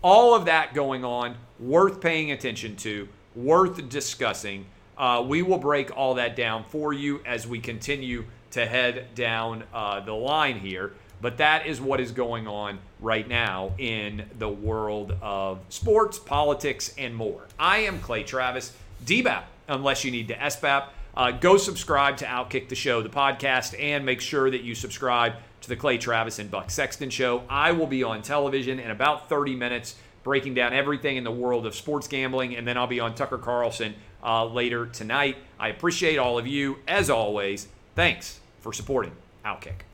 all 0.08 0.34
of 0.34 0.46
that 0.46 0.74
going 0.74 1.04
on, 1.04 1.36
worth 1.60 2.00
paying 2.00 2.32
attention 2.32 2.78
to, 2.78 3.10
worth 3.36 3.89
discussing. 3.89 4.65
Uh, 4.98 5.22
we 5.28 5.41
will 5.41 5.58
break 5.58 5.96
all 5.98 6.13
that 6.13 6.34
down 6.34 6.63
for 6.63 6.93
you 6.93 7.20
as 7.26 7.46
we 7.46 7.60
continue 7.60 8.24
to 8.52 8.65
head 8.65 9.13
down 9.15 9.65
uh, 9.74 10.00
the 10.00 10.13
line 10.13 10.60
here. 10.60 10.93
But 11.22 11.39
that 11.39 11.67
is 11.67 11.82
what 11.82 12.00
is 12.00 12.13
going 12.13 12.48
on 12.48 12.80
right 13.02 13.28
now 13.28 13.74
in 13.78 14.24
the 14.39 14.48
world 14.48 15.13
of 15.22 15.60
sports, 15.67 16.17
politics, 16.17 16.93
and 16.98 17.13
more. 17.13 17.41
I 17.60 17.80
am 17.80 18.00
Clay 18.00 18.24
Travis, 18.24 18.72
DBAP, 19.06 19.43
unless 19.67 20.06
you 20.06 20.12
need 20.12 20.30
to 20.30 20.36
SBAP. 20.36 20.86
Uh, 21.17 21.32
go 21.32 21.58
subscribe 21.58 22.15
to 22.17 22.26
Outkick 22.26 22.70
the 22.70 22.76
Show, 22.76 23.02
the 23.02 23.10
podcast, 23.10 23.78
and 23.78 24.06
make 24.06 24.22
sure 24.22 24.50
that 24.50 24.62
you 24.62 24.74
subscribe 24.74 25.34
to 25.67 25.75
the 25.75 25.80
Clay 25.80 25.97
Travis 25.97 26.39
and 26.39 26.49
Buck 26.49 26.71
Sexton 26.71 27.10
Show. 27.10 27.43
I 27.49 27.73
will 27.73 27.88
be 27.88 28.01
on 28.01 28.21
television 28.21 28.80
in 28.80 28.89
about 28.89 29.27
30 29.27 29.56
minutes 29.56 29.95
breaking 30.23 30.53
down 30.53 30.73
everything 30.73 31.17
in 31.17 31.23
the 31.23 31.32
world 31.32 31.65
of 31.65 31.75
sports 31.75 32.08
gambling, 32.08 32.56
and 32.56 32.65
then 32.65 32.77
I'll 32.77 32.88
be 32.88 32.99
on 32.99 33.15
Tucker 33.15 33.38
Carlson 33.38 33.93
uh, 34.23 34.45
later 34.45 34.86
tonight. 34.86 35.38
I 35.60 35.69
appreciate 35.69 36.17
all 36.17 36.38
of 36.38 36.47
you. 36.47 36.77
As 36.88 37.10
always, 37.10 37.67
thanks 37.95 38.39
for 38.62 38.71
supporting 38.71 39.12
OutKick. 39.45 39.87